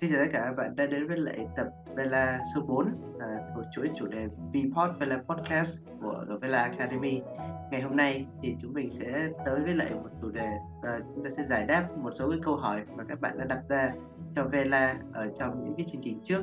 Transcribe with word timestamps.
Xin 0.00 0.10
chào 0.10 0.24
tất 0.24 0.30
cả 0.32 0.40
các 0.40 0.52
bạn 0.56 0.76
đã 0.76 0.86
đến 0.86 1.06
với 1.06 1.16
lại 1.16 1.46
tập 1.56 1.66
Vela 1.96 2.40
số 2.54 2.60
4 2.60 2.86
à, 3.20 3.26
thuộc 3.54 3.64
chuỗi 3.74 3.90
chủ 3.98 4.06
đề 4.06 4.26
Vpod 4.26 4.90
Vela 4.98 5.22
Podcast 5.28 5.78
của 6.00 6.24
Vela 6.40 6.62
Academy. 6.62 7.20
Ngày 7.70 7.82
hôm 7.82 7.96
nay 7.96 8.26
thì 8.42 8.56
chúng 8.62 8.72
mình 8.72 8.90
sẽ 8.90 9.28
tới 9.44 9.60
với 9.60 9.74
lại 9.74 9.90
một 9.90 10.08
chủ 10.22 10.30
đề 10.30 10.48
và 10.82 11.00
chúng 11.14 11.24
ta 11.24 11.30
sẽ 11.36 11.44
giải 11.50 11.66
đáp 11.66 11.88
một 11.96 12.10
số 12.18 12.30
cái 12.30 12.38
câu 12.42 12.56
hỏi 12.56 12.82
mà 12.96 13.04
các 13.08 13.20
bạn 13.20 13.38
đã 13.38 13.44
đặt 13.44 13.60
ra 13.68 13.92
cho 14.36 14.44
Vela 14.44 14.96
ở 15.12 15.28
trong 15.38 15.64
những 15.64 15.74
cái 15.76 15.86
chương 15.92 16.02
trình 16.04 16.20
trước. 16.24 16.42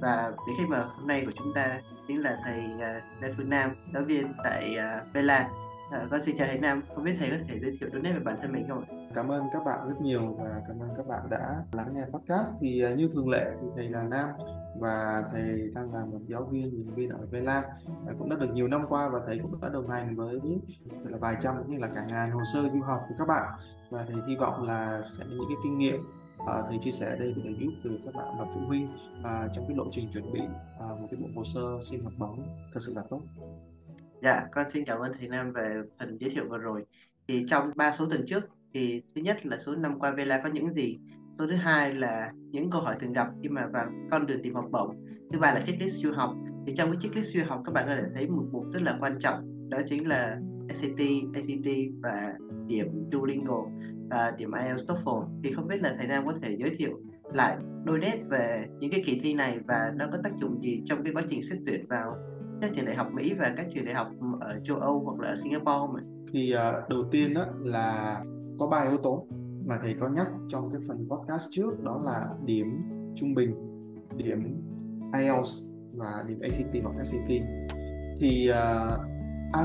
Và 0.00 0.32
vị 0.46 0.52
khách 0.58 0.68
mời 0.68 0.82
hôm 0.82 1.08
nay 1.08 1.22
của 1.26 1.32
chúng 1.36 1.54
ta 1.54 1.80
chính 2.08 2.22
là 2.22 2.38
thầy 2.44 2.62
à, 2.80 3.00
Lê 3.22 3.32
Phương 3.36 3.50
Nam, 3.50 3.72
giáo 3.94 4.02
viên 4.02 4.32
tại 4.44 4.76
à, 4.76 5.00
Vela. 5.12 5.48
À, 5.92 6.00
con 6.10 6.20
xin 6.20 6.38
chào 6.38 6.46
thầy 6.46 6.58
Nam, 6.58 6.82
không 6.94 7.04
biết 7.04 7.16
thầy 7.18 7.30
có 7.30 7.36
thể 7.48 7.58
giới 7.60 7.76
thiệu 7.80 7.88
đôi 7.92 8.02
nét 8.02 8.12
về 8.12 8.20
bản 8.24 8.36
thân 8.42 8.52
mình 8.52 8.64
không 8.68 8.84
ạ? 8.88 9.03
Cảm 9.14 9.28
ơn 9.28 9.44
các 9.52 9.64
bạn 9.64 9.88
rất 9.88 10.00
nhiều 10.00 10.36
và 10.38 10.62
cảm 10.68 10.80
ơn 10.80 10.88
các 10.96 11.06
bạn 11.06 11.30
đã 11.30 11.64
lắng 11.72 11.94
nghe 11.94 12.04
podcast. 12.12 12.48
Thì 12.60 12.82
à, 12.82 12.94
như 12.94 13.08
thường 13.12 13.28
lệ 13.28 13.52
thì 13.60 13.66
thầy 13.76 13.88
là 13.88 14.02
Nam 14.02 14.28
và 14.80 15.22
thầy 15.32 15.70
đang 15.74 15.94
là 15.94 16.04
một 16.04 16.18
giáo 16.26 16.44
viên, 16.44 16.84
giảng 16.84 16.94
viên 16.94 17.10
ở 17.10 17.26
Vela 17.30 17.62
cũng 18.18 18.28
đã 18.28 18.36
được 18.36 18.50
nhiều 18.54 18.68
năm 18.68 18.86
qua 18.88 19.08
và 19.08 19.20
thầy 19.26 19.38
cũng 19.38 19.60
đã 19.60 19.68
đồng 19.68 19.90
hành 19.90 20.16
với 20.16 20.40
là 21.04 21.18
vài 21.18 21.36
trăm 21.42 21.54
như 21.66 21.78
là 21.78 21.88
cả 21.94 22.04
ngàn 22.08 22.30
hồ 22.30 22.40
sơ 22.54 22.62
du 22.62 22.80
học 22.80 23.00
của 23.08 23.14
các 23.18 23.28
bạn 23.28 23.52
và 23.90 24.04
thầy 24.08 24.16
hy 24.28 24.36
vọng 24.36 24.62
là 24.62 25.02
sẽ 25.02 25.24
những 25.28 25.48
cái 25.48 25.56
kinh 25.64 25.78
nghiệm 25.78 26.00
à, 26.46 26.62
thầy 26.68 26.78
chia 26.78 26.92
sẻ 26.92 27.06
ở 27.06 27.16
đây 27.16 27.32
có 27.36 27.42
thể 27.44 27.54
giúp 27.58 27.72
được 27.84 27.98
các 28.04 28.14
bạn 28.14 28.34
và 28.38 28.44
phụ 28.54 28.60
huynh 28.66 28.88
à, 29.24 29.48
trong 29.52 29.64
cái 29.68 29.76
lộ 29.76 29.84
trình 29.92 30.08
chuẩn 30.12 30.32
bị 30.32 30.40
à, 30.80 30.86
một 31.00 31.08
cái 31.10 31.20
bộ 31.20 31.28
hồ 31.36 31.44
sơ 31.44 31.78
xin 31.90 32.04
học 32.04 32.12
bổng 32.18 32.42
thật 32.74 32.80
sự 32.86 32.92
là 32.96 33.02
tốt. 33.10 33.20
Dạ, 34.22 34.46
con 34.52 34.70
xin 34.70 34.84
cảm 34.84 34.98
ơn 34.98 35.12
thầy 35.18 35.28
Nam 35.28 35.52
về 35.52 35.82
phần 35.98 36.16
giới 36.20 36.30
thiệu 36.30 36.44
vừa 36.48 36.58
rồi. 36.58 36.86
Thì 37.28 37.46
trong 37.50 37.70
ba 37.76 37.96
số 37.98 38.06
tuần 38.08 38.24
trước 38.26 38.44
thì 38.74 39.02
thứ 39.14 39.20
nhất 39.20 39.46
là 39.46 39.58
số 39.58 39.74
năm 39.74 39.98
qua 39.98 40.10
Vela 40.10 40.40
có 40.42 40.48
những 40.48 40.74
gì, 40.74 40.98
số 41.38 41.46
thứ 41.46 41.54
hai 41.54 41.94
là 41.94 42.32
những 42.50 42.70
câu 42.70 42.80
hỏi 42.80 42.96
thường 43.00 43.12
gặp 43.12 43.28
khi 43.42 43.48
mà 43.48 43.66
vào 43.66 43.86
con 44.10 44.26
đường 44.26 44.42
tìm 44.42 44.54
học 44.54 44.64
bổng, 44.72 45.06
thứ 45.32 45.38
ba 45.38 45.54
là 45.54 45.60
checklist 45.66 45.96
du 45.96 46.12
học. 46.12 46.34
Thì 46.66 46.74
trong 46.76 46.90
cái 46.90 46.98
checklist 47.02 47.34
du 47.34 47.40
học 47.48 47.62
các 47.64 47.72
bạn 47.72 47.84
có 47.88 47.96
thể 47.96 48.02
thấy 48.14 48.28
một 48.28 48.44
mục 48.52 48.64
rất 48.72 48.82
là 48.82 48.96
quan 49.00 49.18
trọng, 49.18 49.68
đó 49.70 49.78
chính 49.88 50.08
là 50.08 50.40
SAT, 50.74 50.98
ACT 51.34 51.68
và 52.02 52.34
điểm 52.66 52.88
Duolingo, 53.12 53.66
à, 54.10 54.30
điểm 54.30 54.50
IELTS, 54.52 54.90
TOEFL. 54.90 55.24
Thì 55.44 55.52
không 55.52 55.68
biết 55.68 55.82
là 55.82 55.94
thầy 55.98 56.06
Nam 56.06 56.26
có 56.26 56.34
thể 56.42 56.56
giới 56.58 56.70
thiệu 56.78 57.00
lại 57.32 57.56
đôi 57.84 57.98
nét 57.98 58.18
về 58.28 58.66
những 58.80 58.90
cái 58.90 59.02
kỳ 59.06 59.20
thi 59.22 59.34
này 59.34 59.58
và 59.66 59.92
nó 59.96 60.06
có 60.12 60.18
tác 60.24 60.32
dụng 60.40 60.62
gì 60.62 60.82
trong 60.84 61.04
cái 61.04 61.12
quá 61.12 61.22
trình 61.30 61.42
xét 61.42 61.58
tuyển 61.66 61.86
vào 61.86 62.16
các 62.60 62.70
trường 62.76 62.84
đại 62.84 62.96
học 62.96 63.12
Mỹ 63.12 63.32
và 63.38 63.52
các 63.56 63.66
trường 63.74 63.84
đại 63.84 63.94
học 63.94 64.10
ở 64.40 64.60
châu 64.64 64.76
Âu 64.76 65.02
hoặc 65.04 65.20
là 65.20 65.28
ở 65.28 65.36
Singapore 65.36 65.64
không 65.64 65.96
ạ? 65.96 66.02
Thì 66.32 66.54
uh, 66.54 66.88
đầu 66.88 67.04
tiên 67.10 67.34
đó 67.34 67.44
là 67.60 68.20
có 68.58 68.66
ba 68.66 68.80
yếu 68.88 68.98
tố 68.98 69.26
mà 69.66 69.78
thầy 69.82 69.94
có 70.00 70.08
nhắc 70.08 70.28
trong 70.48 70.70
cái 70.72 70.80
phần 70.88 71.08
podcast 71.08 71.48
trước 71.50 71.80
đó 71.82 72.00
là 72.04 72.28
điểm 72.44 72.66
trung 73.16 73.34
bình, 73.34 73.54
điểm 74.16 74.60
IELTS 75.12 75.50
và 75.94 76.24
điểm 76.28 76.40
ACT 76.40 76.84
hoặc 76.84 77.04
SAT. 77.04 77.28
Thì 78.20 78.50
uh, 78.50 79.00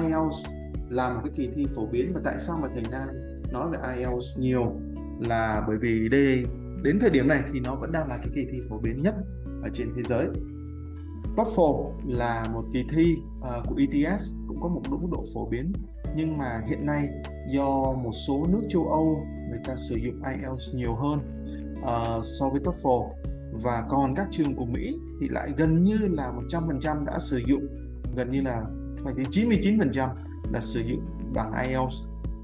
IELTS 0.01 0.45
là 0.89 1.13
một 1.13 1.21
cái 1.23 1.33
kỳ 1.35 1.49
thi 1.55 1.65
phổ 1.75 1.85
biến 1.85 2.11
và 2.13 2.21
tại 2.23 2.39
sao 2.39 2.59
mà 2.61 2.67
thầy 2.73 2.83
Nam 2.91 3.07
nói 3.51 3.69
về 3.71 3.77
IELTS 3.95 4.39
nhiều 4.39 4.71
là 5.19 5.63
bởi 5.67 5.77
vì 5.81 6.09
đây 6.09 6.45
đến 6.83 6.99
thời 7.01 7.09
điểm 7.09 7.27
này 7.27 7.43
thì 7.53 7.59
nó 7.59 7.75
vẫn 7.75 7.91
đang 7.91 8.07
là 8.07 8.17
cái 8.17 8.29
kỳ 8.35 8.47
thi 8.51 8.59
phổ 8.69 8.77
biến 8.77 8.95
nhất 9.03 9.15
ở 9.63 9.69
trên 9.73 9.87
thế 9.95 10.03
giới 10.03 10.27
TOEFL 11.35 11.91
là 12.07 12.47
một 12.53 12.63
kỳ 12.73 12.85
thi 12.89 13.15
uh, 13.39 13.67
của 13.69 13.75
ETS 13.77 14.33
cũng 14.47 14.61
có 14.61 14.67
một 14.67 14.81
mức 14.89 15.07
độ 15.11 15.23
phổ 15.33 15.49
biến 15.49 15.73
nhưng 16.15 16.37
mà 16.37 16.61
hiện 16.67 16.85
nay 16.85 17.09
do 17.53 17.93
một 18.03 18.11
số 18.27 18.45
nước 18.49 18.61
châu 18.69 18.87
Âu 18.87 19.25
người 19.49 19.59
ta 19.65 19.75
sử 19.75 19.95
dụng 19.95 20.21
IELTS 20.23 20.75
nhiều 20.75 20.95
hơn 20.95 21.19
uh, 21.81 22.25
so 22.25 22.49
với 22.49 22.61
TOEFL 22.61 23.09
và 23.63 23.85
còn 23.89 24.15
các 24.15 24.27
trường 24.31 24.55
của 24.55 24.65
Mỹ 24.65 24.99
thì 25.21 25.29
lại 25.29 25.51
gần 25.57 25.83
như 25.83 25.97
là 25.97 26.33
100% 26.49 27.05
đã 27.05 27.19
sử 27.19 27.41
dụng 27.47 27.67
gần 28.15 28.31
như 28.31 28.41
là 28.41 28.63
phải 29.03 29.13
đến 29.17 29.27
99% 29.29 30.09
là 30.51 30.59
sử 30.59 30.79
dụng 30.79 31.05
bằng 31.33 31.53
IELTS 31.53 31.95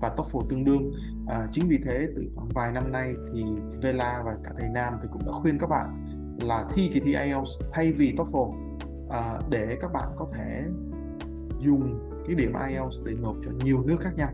và 0.01 0.15
TOEFL 0.17 0.47
tương 0.49 0.65
đương. 0.65 0.91
À, 1.27 1.47
chính 1.51 1.67
vì 1.67 1.77
thế 1.85 2.07
từ 2.15 2.29
khoảng 2.35 2.49
vài 2.49 2.71
năm 2.71 2.91
nay 2.91 3.13
thì 3.33 3.43
Vela 3.81 4.21
và 4.25 4.35
cả 4.43 4.51
thầy 4.57 4.69
Nam 4.69 4.93
thì 5.01 5.07
cũng 5.11 5.25
đã 5.25 5.31
khuyên 5.41 5.57
các 5.59 5.69
bạn 5.69 5.93
là 6.41 6.65
thi 6.73 6.89
kỳ 6.93 6.99
thi 6.99 7.13
IELTS 7.13 7.49
thay 7.71 7.91
vì 7.91 8.15
TOEFL 8.17 8.53
à, 9.09 9.39
để 9.49 9.77
các 9.81 9.93
bạn 9.93 10.09
có 10.17 10.27
thể 10.37 10.63
dùng 11.59 11.99
cái 12.27 12.35
điểm 12.35 12.53
IELTS 12.69 13.01
để 13.05 13.13
nộp 13.21 13.35
cho 13.41 13.51
nhiều 13.63 13.83
nước 13.85 13.97
khác 13.99 14.11
nhau 14.17 14.29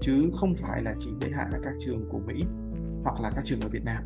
chứ 0.00 0.30
không 0.34 0.54
phải 0.54 0.82
là 0.82 0.94
chỉ 0.98 1.10
giới 1.20 1.30
hạn 1.30 1.50
ở 1.52 1.58
các 1.62 1.74
trường 1.78 2.08
của 2.10 2.18
Mỹ 2.18 2.44
hoặc 3.04 3.20
là 3.20 3.32
các 3.34 3.44
trường 3.44 3.60
ở 3.60 3.68
Việt 3.68 3.84
Nam. 3.84 4.02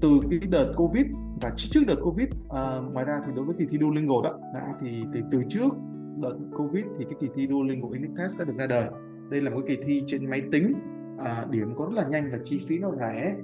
Từ 0.00 0.20
cái 0.30 0.40
đợt 0.50 0.72
Covid 0.76 1.06
và 1.40 1.52
trước 1.56 1.80
đợt 1.86 1.96
Covid 2.02 2.28
uh, 2.28 2.92
ngoài 2.92 3.04
ra 3.04 3.20
thì 3.26 3.32
đối 3.36 3.44
với 3.44 3.54
kỳ 3.58 3.66
thi 3.66 3.78
Duolingo 3.80 4.22
đó 4.24 4.38
đã, 4.54 4.74
thì, 4.80 5.04
thì 5.14 5.20
từ 5.32 5.42
trước 5.48 5.74
đợt 6.22 6.36
Covid 6.56 6.84
thì 6.98 7.04
cái 7.04 7.14
kỳ 7.20 7.28
thi 7.34 7.46
Duolingo 7.48 7.88
English 7.92 8.16
Test 8.16 8.38
đã 8.38 8.44
được 8.44 8.56
ra 8.56 8.66
đời. 8.66 8.88
Đây 9.30 9.42
là 9.42 9.50
một 9.50 9.60
kỳ 9.66 9.76
thi 9.86 10.02
trên 10.06 10.30
máy 10.30 10.42
tính 10.52 10.74
uh, 11.16 11.50
điểm 11.50 11.74
có 11.76 11.84
rất 11.84 11.94
là 11.94 12.08
nhanh 12.08 12.30
và 12.32 12.38
chi 12.44 12.60
phí 12.68 12.78
nó 12.78 12.90
rẻ 13.00 13.36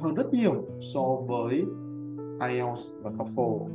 hơn 0.00 0.14
rất 0.14 0.32
nhiều 0.32 0.64
so 0.94 1.02
với 1.28 1.64
IELTS 2.48 2.82
và 3.02 3.10
TOEFL. 3.10 3.68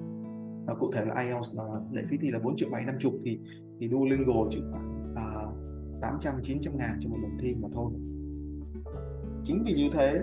À, 0.68 0.74
cụ 0.80 0.92
thể 0.92 1.06
là 1.06 1.22
IELTS 1.22 1.54
là 1.54 1.64
lệ 1.92 2.02
phí 2.08 2.18
thi 2.18 2.32
là 2.32 2.40
4 2.40 2.56
triệu 2.56 2.70
bảy 2.70 2.86
năm 2.86 2.96
chục 3.00 3.14
thì 3.24 3.40
thì 3.80 3.90
Duolingo 3.90 4.48
chỉ 4.50 4.62
khoảng 4.72 5.14
à, 5.16 5.46
800 6.02 6.36
900 6.44 6.78
ngàn 6.78 7.00
cho 7.02 7.10
một 7.10 7.18
lần 7.22 7.32
thi 7.42 7.56
mà 7.62 7.68
thôi. 7.74 7.92
Chính 9.44 9.64
vì 9.66 9.74
như 9.74 9.90
thế 9.94 10.20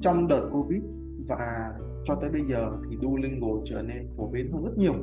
trong 0.00 0.28
đợt 0.28 0.48
Covid 0.52 0.82
và 1.28 1.72
cho 2.04 2.14
tới 2.14 2.30
bây 2.30 2.42
giờ 2.44 2.72
thì 2.90 2.96
Duolingo 3.02 3.48
trở 3.64 3.82
nên 3.82 4.08
phổ 4.16 4.26
biến 4.26 4.52
hơn 4.52 4.64
rất 4.64 4.78
nhiều. 4.78 4.94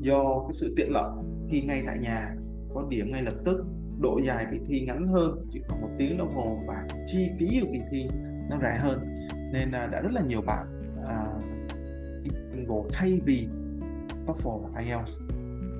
Do 0.00 0.40
cái 0.40 0.52
sự 0.52 0.74
tiện 0.76 0.92
lợi 0.92 1.10
thi 1.50 1.62
ngay 1.62 1.82
tại 1.86 1.98
nhà 1.98 2.36
có 2.74 2.86
điểm 2.88 3.10
ngay 3.10 3.22
lập 3.22 3.34
tức 3.44 3.64
độ 4.00 4.20
dài 4.24 4.46
kỳ 4.50 4.60
thi 4.66 4.84
ngắn 4.86 5.06
hơn 5.06 5.46
chỉ 5.50 5.60
khoảng 5.68 5.82
một 5.82 5.90
tiếng 5.98 6.18
đồng 6.18 6.34
hồ 6.34 6.58
và 6.68 6.88
chi 7.06 7.28
phí 7.38 7.60
của 7.60 7.68
kỳ 7.72 7.80
thi 7.90 8.08
nó 8.50 8.58
rẻ 8.62 8.78
hơn. 8.80 8.98
Nên 9.52 9.70
là 9.70 9.86
đã 9.86 10.00
rất 10.00 10.12
là 10.12 10.22
nhiều 10.22 10.40
bạn 10.46 10.66
à, 11.06 11.26
Duolingo 12.24 12.74
thay 12.92 13.20
vì 13.24 13.48
TOEFL 14.26 14.58
và 14.58 14.80
IELTS. 14.80 15.12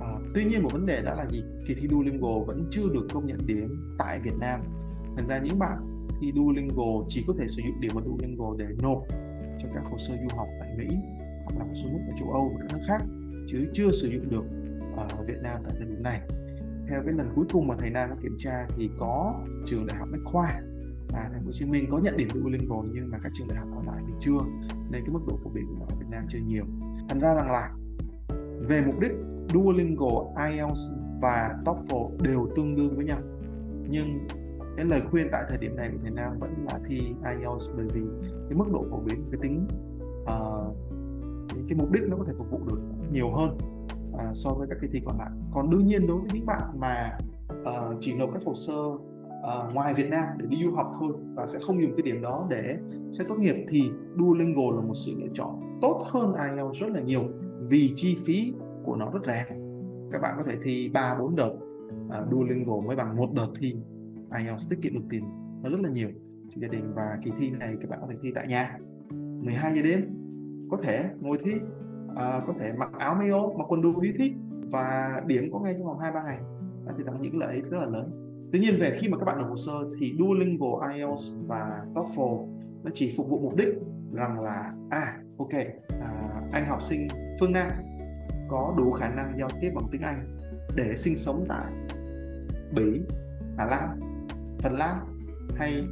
À, 0.04 0.12
tuy 0.34 0.44
nhiên 0.44 0.62
một 0.62 0.72
vấn 0.72 0.86
đề 0.86 1.02
đó 1.02 1.14
là 1.14 1.26
gì? 1.30 1.42
Kỳ 1.66 1.74
thi 1.74 1.88
Duolingo 1.90 2.38
vẫn 2.46 2.68
chưa 2.70 2.88
được 2.94 3.06
công 3.12 3.26
nhận 3.26 3.46
điểm 3.46 3.94
tại 3.98 4.20
Việt 4.20 4.34
Nam. 4.40 4.60
Thành 5.16 5.28
ra 5.28 5.38
những 5.38 5.58
bạn 5.58 6.08
thi 6.20 6.32
Duolingo 6.36 7.04
chỉ 7.08 7.24
có 7.26 7.34
thể 7.38 7.48
sử 7.48 7.62
dụng 7.62 7.80
điểm 7.80 7.92
của 7.94 8.02
Duolingo 8.04 8.54
để 8.58 8.66
nộp 8.82 9.02
cho 9.62 9.68
các 9.74 9.84
hồ 9.84 9.98
sơ 9.98 10.14
du 10.16 10.36
học 10.36 10.48
tại 10.60 10.68
Mỹ 10.78 10.86
hoặc 11.44 11.58
là 11.58 11.64
một 11.64 11.74
số 11.82 11.88
nước 11.88 11.98
ở 12.08 12.14
châu 12.18 12.30
Âu 12.30 12.48
và 12.54 12.58
các 12.60 12.72
nước 12.72 12.84
khác 12.88 13.02
chứ 13.48 13.70
chưa 13.72 13.90
sử 13.90 14.08
dụng 14.08 14.30
được 14.30 14.44
ở 14.96 15.24
Việt 15.26 15.38
Nam 15.42 15.60
tại 15.64 15.74
thời 15.78 15.88
điểm 15.88 16.02
này. 16.02 16.20
Theo 16.88 17.02
cái 17.04 17.14
lần 17.14 17.32
cuối 17.34 17.44
cùng 17.52 17.68
mà 17.68 17.74
thầy 17.78 17.90
Nam 17.90 18.10
có 18.10 18.16
kiểm 18.22 18.36
tra 18.38 18.66
thì 18.76 18.90
có 18.98 19.44
trường 19.66 19.86
đại 19.86 19.96
học 19.98 20.08
Bách 20.12 20.20
Khoa 20.24 20.60
à, 21.14 21.28
thành 21.32 21.40
phố 21.40 21.46
Hồ 21.46 21.52
Chí 21.52 21.64
Minh 21.64 21.84
có 21.90 21.98
nhận 21.98 22.16
điểm 22.16 22.28
Duolingo 22.34 22.82
nhưng 22.92 23.10
mà 23.10 23.18
các 23.22 23.32
trường 23.34 23.48
đại 23.48 23.58
học 23.58 23.68
còn 23.74 23.86
lại 23.86 24.02
thì 24.06 24.12
chưa 24.20 24.38
nên 24.90 25.02
cái 25.04 25.10
mức 25.10 25.20
độ 25.26 25.36
phổ 25.44 25.50
biến 25.50 25.64
của 25.66 25.74
nó 25.78 25.86
ở 25.88 25.96
Việt 25.98 26.06
Nam 26.10 26.26
chưa 26.28 26.38
nhiều 26.38 26.64
thành 27.08 27.20
ra 27.20 27.34
rằng 27.34 27.50
là 27.50 27.70
về 28.68 28.82
mục 28.86 29.00
đích 29.00 29.12
Duolingo, 29.52 30.24
IELTS 30.50 30.80
và 31.20 31.54
TOEFL 31.64 32.10
đều 32.22 32.48
tương 32.56 32.76
đương 32.76 32.96
với 32.96 33.04
nhau. 33.04 33.18
Nhưng 33.88 34.28
cái 34.76 34.84
lời 34.84 35.02
khuyên 35.10 35.28
tại 35.32 35.44
thời 35.48 35.58
điểm 35.58 35.76
này 35.76 35.88
của 35.88 35.98
thầy 36.02 36.10
Nam 36.10 36.38
vẫn 36.40 36.54
là 36.64 36.78
thi 36.88 36.98
IELTS 37.24 37.68
bởi 37.76 37.86
vì 37.94 38.00
cái 38.48 38.58
mức 38.58 38.64
độ 38.72 38.84
phổ 38.90 39.00
biến 39.00 39.24
cái 39.30 39.40
tính 39.42 39.66
uh, 40.22 40.76
cái 41.68 41.78
mục 41.78 41.92
đích 41.92 42.02
nó 42.08 42.16
có 42.16 42.24
thể 42.26 42.32
phục 42.38 42.50
vụ 42.50 42.60
được 42.66 42.80
nhiều 43.12 43.30
hơn 43.30 43.58
uh, 44.12 44.20
so 44.32 44.50
với 44.50 44.66
các 44.70 44.78
cái 44.80 44.90
thi 44.92 45.02
còn 45.04 45.18
lại. 45.18 45.30
Còn 45.52 45.70
đương 45.70 45.86
nhiên 45.86 46.06
đối 46.06 46.20
với 46.20 46.30
những 46.34 46.46
bạn 46.46 46.80
mà 46.80 47.18
uh, 47.60 47.96
chỉ 48.00 48.16
nộp 48.16 48.30
các 48.34 48.42
hồ 48.46 48.54
sơ 48.54 48.78
uh, 48.78 49.74
ngoài 49.74 49.94
Việt 49.94 50.10
Nam 50.10 50.24
để 50.38 50.46
đi 50.46 50.64
du 50.64 50.74
học 50.74 50.92
thôi 51.00 51.12
và 51.34 51.46
sẽ 51.46 51.58
không 51.66 51.82
dùng 51.82 51.92
cái 51.96 52.02
điểm 52.02 52.22
đó 52.22 52.46
để 52.50 52.76
xét 53.10 53.28
tốt 53.28 53.38
nghiệp 53.38 53.56
thì 53.68 53.90
Duolingo 54.18 54.70
là 54.74 54.80
một 54.80 54.94
sự 54.94 55.12
lựa 55.18 55.32
chọn 55.34 55.78
tốt 55.82 56.04
hơn 56.10 56.34
IELTS 56.34 56.80
rất 56.80 56.90
là 56.90 57.00
nhiều 57.00 57.22
vì 57.70 57.92
chi 57.96 58.16
phí 58.26 58.52
của 58.84 58.96
nó 58.96 59.10
rất 59.10 59.20
rẻ. 59.26 59.46
Các 60.12 60.22
bạn 60.22 60.34
có 60.36 60.42
thể 60.46 60.56
thi 60.62 60.90
3 60.94 61.16
4 61.18 61.36
đợt 61.36 61.54
uh, 62.06 62.30
Duolingo 62.30 62.80
mới 62.80 62.96
bằng 62.96 63.16
một 63.16 63.28
đợt 63.34 63.48
thi. 63.60 63.76
IELTS 64.38 64.68
tiết 64.70 64.78
kiệm 64.82 64.94
được 64.94 65.04
tiền 65.10 65.24
nó 65.62 65.70
rất 65.70 65.80
là 65.80 65.88
nhiều 65.88 66.08
cho 66.54 66.60
gia 66.60 66.68
đình 66.68 66.94
và 66.94 67.18
kỳ 67.22 67.30
thi 67.38 67.50
này 67.50 67.76
các 67.80 67.90
bạn 67.90 67.98
có 68.02 68.06
thể 68.10 68.16
thi 68.22 68.32
tại 68.34 68.46
nhà. 68.46 68.78
12 69.42 69.74
giờ 69.74 69.82
đêm 69.82 70.00
có 70.70 70.76
thể 70.82 71.10
ngồi 71.20 71.38
thi 71.44 71.52
uh, 71.54 72.16
có 72.16 72.54
thể 72.60 72.72
mặc 72.72 72.90
áo 72.98 73.14
mayo 73.14 73.48
mặc 73.58 73.64
quần 73.68 73.82
đùi 73.82 73.94
đi 74.02 74.12
thi 74.18 74.32
và 74.70 75.20
điểm 75.26 75.52
có 75.52 75.60
ngay 75.60 75.74
trong 75.78 75.86
vòng 75.86 75.98
hai 75.98 76.12
ba 76.12 76.22
ngày. 76.22 76.38
Thì 76.98 77.04
đó 77.04 77.12
là 77.12 77.18
những 77.18 77.38
lợi 77.38 77.54
ích 77.54 77.64
rất 77.70 77.78
là 77.78 77.86
lớn. 77.86 78.10
Tuy 78.52 78.58
nhiên 78.58 78.76
về 78.80 78.98
khi 79.00 79.08
mà 79.08 79.18
các 79.18 79.24
bạn 79.24 79.38
nộp 79.38 79.48
hồ 79.48 79.56
sơ 79.56 79.72
thì 79.98 80.14
Duolingo, 80.18 80.88
IELTS 80.94 81.32
và 81.46 81.86
TOEFL 81.94 82.46
nó 82.84 82.90
chỉ 82.94 83.14
phục 83.16 83.28
vụ 83.28 83.38
mục 83.38 83.56
đích 83.56 83.68
rằng 84.12 84.40
là 84.40 84.74
à 84.90 85.23
ok 85.38 85.52
à, 86.00 86.40
anh 86.52 86.68
học 86.68 86.82
sinh 86.82 87.08
phương 87.40 87.52
Nam 87.52 87.70
có 88.48 88.74
đủ 88.78 88.90
khả 88.90 89.08
năng 89.08 89.38
giao 89.38 89.48
tiếp 89.60 89.70
bằng 89.74 89.88
tiếng 89.92 90.02
Anh 90.02 90.36
để 90.74 90.96
sinh 90.96 91.16
sống 91.16 91.44
tại 91.48 91.72
Bỉ, 92.74 93.02
Hà 93.58 93.64
Lan, 93.64 94.00
Phần 94.62 94.72
Lan 94.72 94.98
hay 95.56 95.84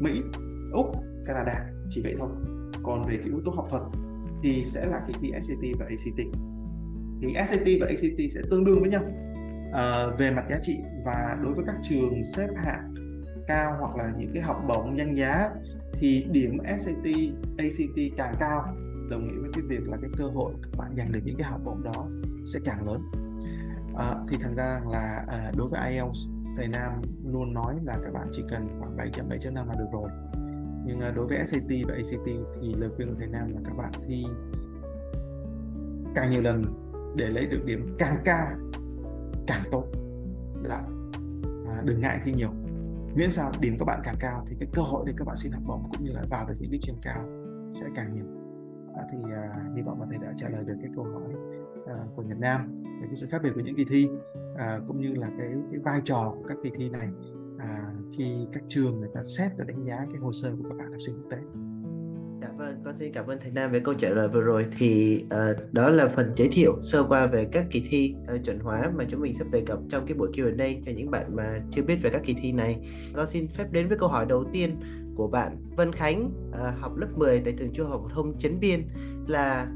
Mỹ, 0.00 0.22
Úc, 0.72 0.86
Canada. 1.26 1.66
Chỉ 1.90 2.02
vậy 2.04 2.14
thôi. 2.18 2.28
Còn 2.82 3.02
về 3.02 3.16
cái 3.16 3.26
yếu 3.26 3.40
tố 3.44 3.50
học 3.50 3.66
thuật 3.70 3.82
thì 4.42 4.64
sẽ 4.64 4.86
là 4.86 5.00
kỳ 5.08 5.14
thi 5.20 5.32
SAT 5.40 5.78
và 5.78 5.86
ACT 5.86 6.36
thì 7.22 7.34
SAT 7.46 7.68
và 7.80 7.86
ACT 7.86 8.32
sẽ 8.34 8.40
tương 8.50 8.64
đương 8.64 8.80
với 8.80 8.90
nhau. 8.90 9.02
À, 9.72 10.06
về 10.18 10.30
mặt 10.30 10.44
giá 10.50 10.58
trị 10.62 10.78
và 11.04 11.36
đối 11.42 11.52
với 11.52 11.64
các 11.66 11.76
trường 11.82 12.22
xếp 12.24 12.48
hạng 12.56 12.94
cao 13.48 13.76
hoặc 13.80 13.96
là 13.96 14.12
những 14.18 14.30
cái 14.34 14.42
học 14.42 14.64
bổng 14.68 14.98
danh 14.98 15.16
giá 15.16 15.50
thì 15.92 16.26
điểm 16.30 16.58
SAT, 16.78 17.06
ACT 17.58 18.16
càng 18.16 18.34
cao 18.40 18.76
đồng 19.10 19.26
nghĩa 19.26 19.40
với 19.40 19.50
cái 19.52 19.62
việc 19.62 19.88
là 19.88 19.96
cái 20.00 20.10
cơ 20.16 20.24
hội 20.24 20.54
các 20.62 20.78
bạn 20.78 20.96
giành 20.96 21.12
được 21.12 21.20
những 21.24 21.36
cái 21.36 21.50
học 21.50 21.60
bổng 21.64 21.82
đó 21.82 22.06
sẽ 22.44 22.60
càng 22.64 22.86
lớn. 22.86 23.02
À, 23.96 24.14
thì 24.28 24.36
thành 24.40 24.54
ra 24.54 24.80
là 24.90 25.24
à, 25.28 25.52
đối 25.56 25.68
với 25.68 25.90
IELTS 25.90 26.28
thầy 26.56 26.68
Nam 26.68 26.92
luôn 27.24 27.54
nói 27.54 27.78
là 27.84 27.98
các 28.04 28.12
bạn 28.12 28.28
chỉ 28.32 28.44
cần 28.48 28.68
khoảng 28.78 28.96
7.7.5 28.96 29.66
là 29.66 29.74
được 29.78 29.86
rồi. 29.92 30.10
Nhưng 30.86 31.00
à, 31.00 31.12
đối 31.16 31.26
với 31.26 31.46
SAT 31.46 31.70
và 31.88 31.94
ACT 31.94 32.26
thì 32.60 32.74
lời 32.74 32.90
khuyên 32.96 33.08
của 33.08 33.14
thầy 33.18 33.28
Nam 33.28 33.52
là 33.54 33.60
các 33.64 33.76
bạn 33.76 33.92
thi 34.06 34.24
càng 36.14 36.30
nhiều 36.30 36.42
lần 36.42 36.64
để 37.16 37.26
lấy 37.26 37.46
được 37.46 37.64
điểm 37.64 37.96
càng 37.98 38.16
cao 38.24 38.46
càng 39.46 39.62
tốt. 39.70 39.84
Là 40.62 40.82
à, 41.68 41.82
đừng 41.84 42.00
ngại 42.00 42.20
thi 42.24 42.32
nhiều. 42.32 42.50
Miễn 43.14 43.30
sao 43.30 43.52
điểm 43.60 43.76
các 43.78 43.84
bạn 43.84 44.00
càng 44.04 44.16
cao 44.20 44.44
thì 44.46 44.56
cái 44.60 44.68
cơ 44.74 44.82
hội 44.82 45.04
để 45.06 45.12
các 45.16 45.26
bạn 45.26 45.36
xin 45.36 45.52
học 45.52 45.62
bổng 45.66 45.90
cũng 45.92 46.04
như 46.04 46.12
là 46.12 46.22
vào 46.30 46.48
được 46.48 46.54
những 46.58 46.70
cái 46.70 46.80
trường 46.82 47.00
cao 47.02 47.24
sẽ 47.74 47.86
càng 47.94 48.14
nhiều 48.14 48.37
à, 48.98 49.04
thì 49.12 49.18
à, 49.32 49.64
hy 49.76 49.82
vọng 49.82 50.00
là 50.00 50.06
thầy 50.10 50.18
đã 50.18 50.32
trả 50.36 50.48
lời 50.48 50.64
được 50.64 50.74
cái 50.82 50.90
câu 50.94 51.04
hỏi 51.04 51.32
à, 51.86 51.94
của 52.16 52.22
Nhật 52.22 52.38
Nam 52.38 52.82
về 52.84 53.06
cái 53.06 53.16
sự 53.16 53.26
khác 53.30 53.42
biệt 53.42 53.50
của 53.54 53.60
những 53.60 53.76
kỳ 53.76 53.84
thi 53.84 54.08
à, 54.56 54.78
cũng 54.88 55.00
như 55.00 55.14
là 55.14 55.30
cái 55.38 55.48
cái 55.70 55.80
vai 55.80 56.00
trò 56.04 56.34
của 56.36 56.44
các 56.48 56.56
kỳ 56.62 56.70
thi 56.76 56.88
này 56.88 57.08
à, 57.58 57.92
khi 58.18 58.46
các 58.52 58.62
trường 58.68 59.00
người 59.00 59.10
ta 59.14 59.20
xét 59.24 59.52
và 59.58 59.64
đánh 59.64 59.84
giá 59.84 60.06
cái 60.10 60.18
hồ 60.20 60.32
sơ 60.32 60.56
của 60.56 60.68
các 60.68 60.76
bạn 60.78 60.92
học 60.92 61.00
sinh 61.06 61.14
quốc 61.16 61.30
tế. 61.30 61.38
Dạ 62.42 62.48
vâng, 62.56 62.82
con 62.84 62.94
xin 62.98 63.12
cảm 63.12 63.26
ơn 63.26 63.38
thầy 63.40 63.50
Nam 63.50 63.72
về 63.72 63.80
câu 63.80 63.94
trả 63.94 64.08
lời 64.08 64.28
vừa 64.28 64.40
rồi. 64.40 64.66
Thì 64.78 65.20
uh, 65.24 65.72
đó 65.72 65.88
là 65.88 66.08
phần 66.16 66.32
giới 66.36 66.48
thiệu 66.52 66.82
sơ 66.82 67.04
qua 67.08 67.26
về 67.26 67.44
các 67.44 67.66
kỳ 67.70 67.86
thi 67.90 68.14
uh, 68.34 68.44
chuẩn 68.44 68.58
hóa 68.58 68.92
mà 68.96 69.04
chúng 69.08 69.20
mình 69.20 69.34
sắp 69.38 69.46
đề 69.50 69.62
cập 69.66 69.78
trong 69.90 70.06
cái 70.06 70.14
buổi 70.14 70.30
Q&A 70.32 70.68
cho 70.86 70.92
những 70.96 71.10
bạn 71.10 71.36
mà 71.36 71.58
chưa 71.70 71.82
biết 71.82 71.96
về 72.02 72.10
các 72.10 72.22
kỳ 72.24 72.34
thi 72.42 72.52
này. 72.52 72.88
Con 73.14 73.26
xin 73.28 73.48
phép 73.48 73.72
đến 73.72 73.88
với 73.88 73.98
câu 73.98 74.08
hỏi 74.08 74.26
đầu 74.28 74.44
tiên 74.52 74.80
của 75.18 75.28
bạn 75.28 75.56
Vân 75.76 75.92
Khánh 75.92 76.30
à, 76.52 76.74
học 76.80 76.96
lớp 76.96 77.08
10 77.16 77.40
tại 77.40 77.54
trường 77.58 77.72
trung 77.72 77.88
học 77.88 78.00
phổ 78.02 78.08
thông 78.08 78.38
Chấn 78.38 78.60
Biên 78.60 78.88
là 79.26 79.66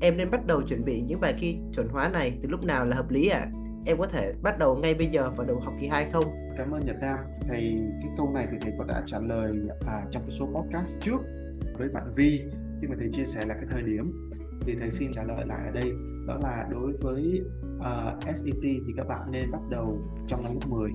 em 0.00 0.16
nên 0.16 0.30
bắt 0.30 0.46
đầu 0.46 0.62
chuẩn 0.62 0.84
bị 0.84 1.00
những 1.00 1.20
bài 1.20 1.34
thi 1.38 1.58
chuẩn 1.74 1.88
hóa 1.88 2.08
này 2.08 2.38
từ 2.42 2.48
lúc 2.48 2.64
nào 2.64 2.84
là 2.84 2.96
hợp 2.96 3.10
lý 3.10 3.28
ạ? 3.28 3.38
À? 3.38 3.50
Em 3.86 3.98
có 3.98 4.06
thể 4.06 4.32
bắt 4.42 4.58
đầu 4.58 4.76
ngay 4.76 4.94
bây 4.94 5.06
giờ 5.06 5.30
vào 5.36 5.46
đầu 5.46 5.60
học 5.60 5.74
kỳ 5.80 5.86
2 5.86 6.10
không? 6.12 6.24
Cảm 6.58 6.70
ơn 6.70 6.86
Nhật 6.86 6.96
Nam. 7.00 7.18
Thầy 7.48 7.78
cái 8.02 8.10
câu 8.16 8.30
này 8.34 8.46
thì 8.52 8.58
thầy 8.60 8.72
có 8.78 8.84
đã 8.84 9.02
trả 9.06 9.18
lời 9.18 9.58
à, 9.86 10.02
trong 10.10 10.22
cái 10.22 10.30
số 10.38 10.46
podcast 10.46 11.00
trước 11.00 11.18
với 11.78 11.88
bạn 11.88 12.10
Vi 12.16 12.42
khi 12.80 12.86
mà 12.88 12.96
thầy 12.98 13.08
chia 13.12 13.24
sẻ 13.24 13.46
là 13.46 13.54
cái 13.54 13.64
thời 13.70 13.82
điểm 13.82 14.30
thì 14.60 14.76
thầy 14.80 14.90
xin 14.90 15.12
trả 15.12 15.24
lời 15.24 15.46
lại 15.46 15.60
ở 15.66 15.70
đây 15.70 15.92
đó 16.26 16.38
là 16.42 16.66
đối 16.70 16.92
với 17.02 17.42
ờ, 17.80 18.18
uh, 18.18 18.36
SET 18.36 18.62
thì 18.62 18.92
các 18.96 19.06
bạn 19.08 19.30
nên 19.30 19.50
bắt 19.50 19.60
đầu 19.70 19.98
trong 20.26 20.44
năm 20.44 20.52
lớp 20.54 20.66
10 20.68 20.90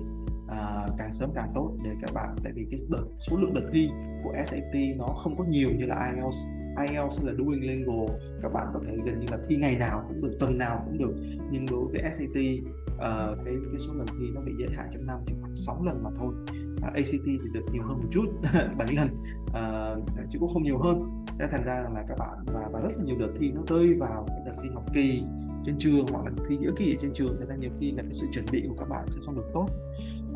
à, 0.52 0.88
càng 0.98 1.12
sớm 1.12 1.30
càng 1.34 1.52
tốt 1.54 1.76
để 1.84 1.90
các 2.02 2.10
bạn 2.14 2.36
tại 2.44 2.52
vì 2.56 2.66
cái 2.70 2.80
đợt, 2.90 3.04
số 3.18 3.36
lượng 3.36 3.54
đợt 3.54 3.70
thi 3.72 3.90
của 4.24 4.32
SAT 4.46 4.74
nó 4.96 5.06
không 5.06 5.36
có 5.36 5.44
nhiều 5.44 5.70
như 5.78 5.86
là 5.86 6.12
IELTS 6.12 6.36
IELTS 6.76 7.24
là 7.24 7.32
Duolingo 7.38 8.14
các 8.42 8.52
bạn 8.52 8.66
có 8.74 8.80
thể 8.86 8.96
gần 9.04 9.20
như 9.20 9.26
là 9.30 9.38
thi 9.48 9.56
ngày 9.56 9.76
nào 9.76 10.04
cũng 10.08 10.22
được 10.22 10.36
tuần 10.40 10.58
nào 10.58 10.82
cũng 10.84 10.98
được. 10.98 11.14
Nhưng 11.50 11.66
đối 11.66 11.84
với 11.92 12.12
SAT 12.12 12.28
uh, 12.28 13.00
à, 13.00 13.26
cái 13.44 13.54
cái 13.72 13.78
số 13.86 13.94
lần 13.94 14.06
thi 14.06 14.26
nó 14.34 14.40
bị 14.40 14.52
giới 14.58 14.68
hạn 14.76 14.88
trong 14.92 15.06
năm 15.06 15.18
chỉ 15.26 15.34
khoảng 15.40 15.56
6 15.56 15.84
lần 15.84 16.02
mà 16.02 16.10
thôi. 16.18 16.34
À, 16.82 16.88
uh, 16.88 16.94
ACT 16.94 17.24
thì 17.24 17.48
được 17.54 17.64
nhiều 17.72 17.82
hơn 17.82 17.98
một 17.98 18.08
chút 18.10 18.24
7 18.78 18.88
lần 18.96 19.08
uh, 19.46 20.30
chứ 20.30 20.38
cũng 20.38 20.50
không 20.52 20.62
nhiều 20.62 20.78
hơn. 20.78 21.24
Nên 21.38 21.48
thành 21.50 21.64
ra 21.64 21.84
là 21.94 22.04
các 22.08 22.18
bạn 22.18 22.44
và, 22.46 22.68
và 22.72 22.80
rất 22.80 22.90
là 22.96 23.04
nhiều 23.04 23.16
đợt 23.18 23.32
thi 23.40 23.52
nó 23.52 23.62
rơi 23.68 23.94
vào 23.94 24.26
cái 24.28 24.38
đợt 24.46 24.56
thi 24.62 24.68
học 24.74 24.84
kỳ 24.94 25.22
trên 25.64 25.78
trường 25.78 26.06
hoặc 26.06 26.24
là 26.24 26.30
thi 26.48 26.56
giữa 26.60 26.72
kỳ 26.76 26.94
ở 26.94 26.98
trên 27.00 27.12
trường. 27.14 27.36
Cho 27.40 27.46
nên 27.48 27.60
nhiều 27.60 27.70
khi 27.80 27.90
là 27.90 28.02
cái 28.02 28.12
sự 28.12 28.26
chuẩn 28.32 28.44
bị 28.52 28.64
của 28.68 28.74
các 28.78 28.88
bạn 28.88 29.06
sẽ 29.10 29.20
không 29.24 29.34
được 29.34 29.50
tốt 29.54 29.68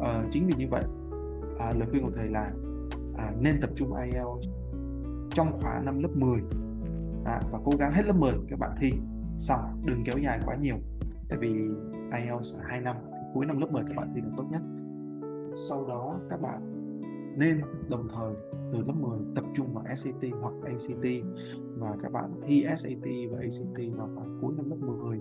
à, 0.02 0.25
chính 0.31 0.46
vì 0.46 0.54
như 0.58 0.66
vậy 0.70 0.84
à, 1.58 1.72
lời 1.78 1.88
khuyên 1.90 2.02
của 2.02 2.10
thầy 2.16 2.28
là 2.28 2.52
à, 3.16 3.32
nên 3.40 3.60
tập 3.60 3.70
trung 3.76 3.94
IELTS 3.94 4.48
trong 5.31 5.58
khóa 5.58 5.81
năm 5.84 5.98
lớp 5.98 6.08
10 6.14 6.40
à, 7.25 7.40
và 7.50 7.58
cố 7.64 7.72
gắng 7.78 7.93
hết 7.93 8.06
lớp 8.06 8.16
10 8.16 8.32
các 8.48 8.58
bạn 8.58 8.70
thi 8.81 8.93
xong 9.38 9.82
đừng 9.84 10.04
kéo 10.04 10.19
dài 10.19 10.40
quá 10.46 10.56
nhiều. 10.60 10.76
Tại 11.28 11.38
vì 11.38 11.48
IELTS 12.12 12.54
là 12.56 12.64
2 12.69 12.81
năm 12.81 12.96
cuối 13.34 13.46
năm 13.46 13.58
lớp 13.60 13.72
10 13.72 13.82
các 13.88 13.96
bạn 13.96 14.12
thi 14.14 14.20
là 14.20 14.31
tốt 14.37 14.44
nhất. 14.50 14.62
Sau 15.69 15.87
đó 15.88 16.20
các 16.31 16.40
bạn 16.40 16.76
nên 17.37 17.60
đồng 17.88 18.08
thời 18.14 18.34
từ 18.72 18.78
lớp 18.78 18.94
10 19.00 19.19
tập 19.34 19.44
trung 19.54 19.75
vào 19.75 19.84
SAT 19.96 20.31
hoặc 20.40 20.54
ACT 20.64 21.25
và 21.76 21.96
các 22.02 22.12
bạn 22.12 22.40
thi 22.46 22.66
SAT 22.76 23.04
và 23.31 23.38
ACT 23.38 23.96
vào 23.96 24.10
khoảng 24.14 24.38
cuối 24.40 24.54
năm 24.56 24.70
lớp 24.70 24.76
10 24.81 25.19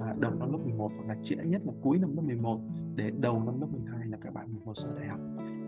à, 0.00 0.14
đầu 0.20 0.32
năm 0.34 0.52
lớp 0.52 0.58
11 0.64 0.90
hoặc 0.96 1.08
là 1.08 1.16
trễ 1.22 1.36
nhất 1.36 1.62
là 1.64 1.72
cuối 1.82 1.98
năm 1.98 2.16
lớp 2.16 2.22
11 2.22 2.60
để 2.96 3.10
đầu 3.20 3.42
năm 3.44 3.60
lớp 3.60 3.66
12 3.72 4.06
là 4.06 4.18
các 4.20 4.34
bạn 4.34 4.52
một 4.52 4.60
hồ 4.64 4.74
sơ 4.74 4.94
đại 4.98 5.08
học. 5.08 5.20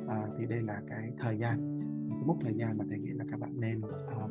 À, 0.08 0.26
thì 0.38 0.46
đây 0.46 0.62
là 0.62 0.82
cái 0.88 1.12
thời 1.18 1.38
gian 1.38 1.80
cái 2.10 2.22
mốc 2.26 2.36
thời 2.40 2.54
gian 2.54 2.78
mà 2.78 2.84
thầy 2.88 2.98
nghĩ 2.98 3.10
là 3.10 3.24
các 3.30 3.40
bạn 3.40 3.60
nên 3.60 3.80
um, 3.80 4.30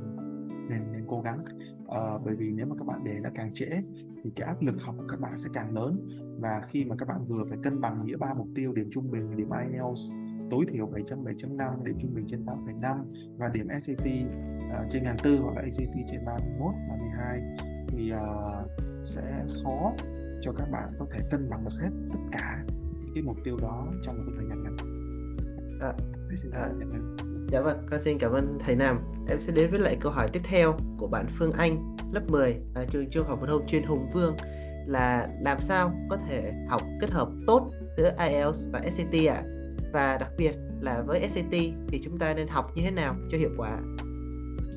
nên 0.69 0.91
nên 0.91 1.05
cố 1.07 1.21
gắng. 1.21 1.45
À, 1.87 2.17
bởi 2.25 2.35
vì 2.35 2.51
nếu 2.51 2.65
mà 2.65 2.75
các 2.79 2.87
bạn 2.87 3.03
để 3.03 3.19
nó 3.23 3.29
càng 3.35 3.53
trễ 3.53 3.69
thì 4.23 4.31
cái 4.35 4.47
áp 4.47 4.61
lực 4.61 4.81
học 4.81 4.95
của 4.97 5.07
các 5.09 5.19
bạn 5.19 5.37
sẽ 5.37 5.49
càng 5.53 5.73
lớn. 5.73 6.07
Và 6.39 6.61
khi 6.67 6.85
mà 6.85 6.95
các 6.95 7.07
bạn 7.07 7.23
vừa 7.25 7.43
phải 7.49 7.57
cân 7.63 7.81
bằng 7.81 8.03
giữa 8.07 8.17
ba 8.17 8.33
mục 8.33 8.47
tiêu 8.55 8.73
điểm 8.73 8.89
trung 8.91 9.11
bình 9.11 9.37
điểm 9.37 9.49
IELTS 9.49 10.11
tối 10.51 10.65
thiểu 10.67 10.87
7.7.5 10.87 11.83
điểm 11.83 11.95
trung 11.99 12.13
bình 12.13 12.25
trên 12.27 12.45
8.5 12.45 13.03
và 13.37 13.47
điểm 13.47 13.67
SAT 13.79 13.97
uh, 13.99 14.31
ờ, 14.73 14.85
trên 14.89 15.03
ngàn 15.03 15.17
tư 15.23 15.39
hoặc 15.41 15.55
là 15.55 15.61
ACT 15.61 15.95
trên 16.07 16.25
31 16.25 16.73
32 16.89 17.41
thì 17.87 18.11
uh, 18.13 18.92
sẽ 19.03 19.45
khó 19.63 19.93
cho 20.41 20.51
các 20.57 20.67
bạn 20.71 20.89
có 20.99 21.05
thể 21.11 21.19
cân 21.31 21.49
bằng 21.49 21.65
được 21.65 21.75
hết 21.81 21.89
tất 22.13 22.19
cả 22.31 22.63
những 22.67 23.11
cái 23.13 23.23
mục 23.23 23.37
tiêu 23.43 23.57
đó 23.61 23.87
trong 24.03 24.25
một 24.25 24.31
thời 24.37 24.45
gian 24.49 24.63
ngắn. 24.63 24.77
À, 25.81 25.93
à, 26.53 26.69
dạ 27.51 27.61
vâng, 27.61 27.85
con 27.91 28.01
xin 28.01 28.17
cảm 28.17 28.31
ơn 28.31 28.57
thầy 28.65 28.75
Nam. 28.75 28.99
Em 29.29 29.41
sẽ 29.41 29.53
đến 29.53 29.71
với 29.71 29.79
lại 29.79 29.97
câu 30.01 30.11
hỏi 30.11 30.29
tiếp 30.33 30.41
theo 30.43 30.77
của 30.97 31.07
bạn 31.07 31.25
Phương 31.39 31.51
Anh, 31.51 31.95
lớp 32.11 32.21
10, 32.27 32.55
ở 32.75 32.85
trường 32.85 33.09
trung 33.09 33.27
học 33.27 33.39
phổ 33.41 33.45
thông 33.45 33.67
chuyên 33.67 33.83
Hùng 33.83 34.09
Vương 34.13 34.35
là 34.87 35.27
làm 35.41 35.61
sao 35.61 35.93
có 36.09 36.17
thể 36.29 36.53
học 36.69 36.81
kết 37.01 37.09
hợp 37.11 37.29
tốt 37.47 37.69
giữa 37.97 38.15
IELTS 38.19 38.65
và 38.71 38.81
SAT 38.91 39.27
ạ? 39.27 39.35
À? 39.35 39.43
Và 39.93 40.17
đặc 40.17 40.31
biệt 40.37 40.55
là 40.81 41.01
với 41.07 41.29
SAT 41.29 41.51
thì 41.87 42.01
chúng 42.03 42.19
ta 42.19 42.33
nên 42.33 42.47
học 42.47 42.71
như 42.75 42.81
thế 42.85 42.91
nào 42.91 43.15
cho 43.31 43.37
hiệu 43.37 43.51
quả? 43.57 43.79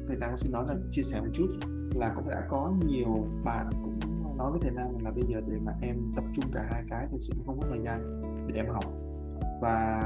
Thầy 0.08 0.16
Nam 0.20 0.38
xin 0.38 0.52
nói 0.52 0.64
là 0.68 0.74
chia 0.90 1.02
sẻ 1.02 1.20
một 1.20 1.30
chút 1.32 1.48
là 1.94 2.12
cũng 2.16 2.28
đã 2.28 2.42
có 2.48 2.72
nhiều 2.86 3.26
bạn 3.44 3.70
cũng 3.84 3.95
nói 4.36 4.50
với 4.50 4.60
thầy 4.62 4.70
Nam 4.70 4.98
là 5.04 5.10
bây 5.10 5.24
giờ 5.28 5.40
để 5.48 5.56
mà 5.64 5.72
em 5.82 5.96
tập 6.16 6.24
trung 6.34 6.44
cả 6.52 6.66
hai 6.70 6.84
cái 6.90 7.08
thì 7.10 7.18
sẽ 7.20 7.34
không 7.46 7.60
có 7.60 7.66
thời 7.70 7.80
gian 7.84 8.22
để 8.46 8.54
em 8.54 8.66
học. 8.68 8.84
Và 9.62 10.02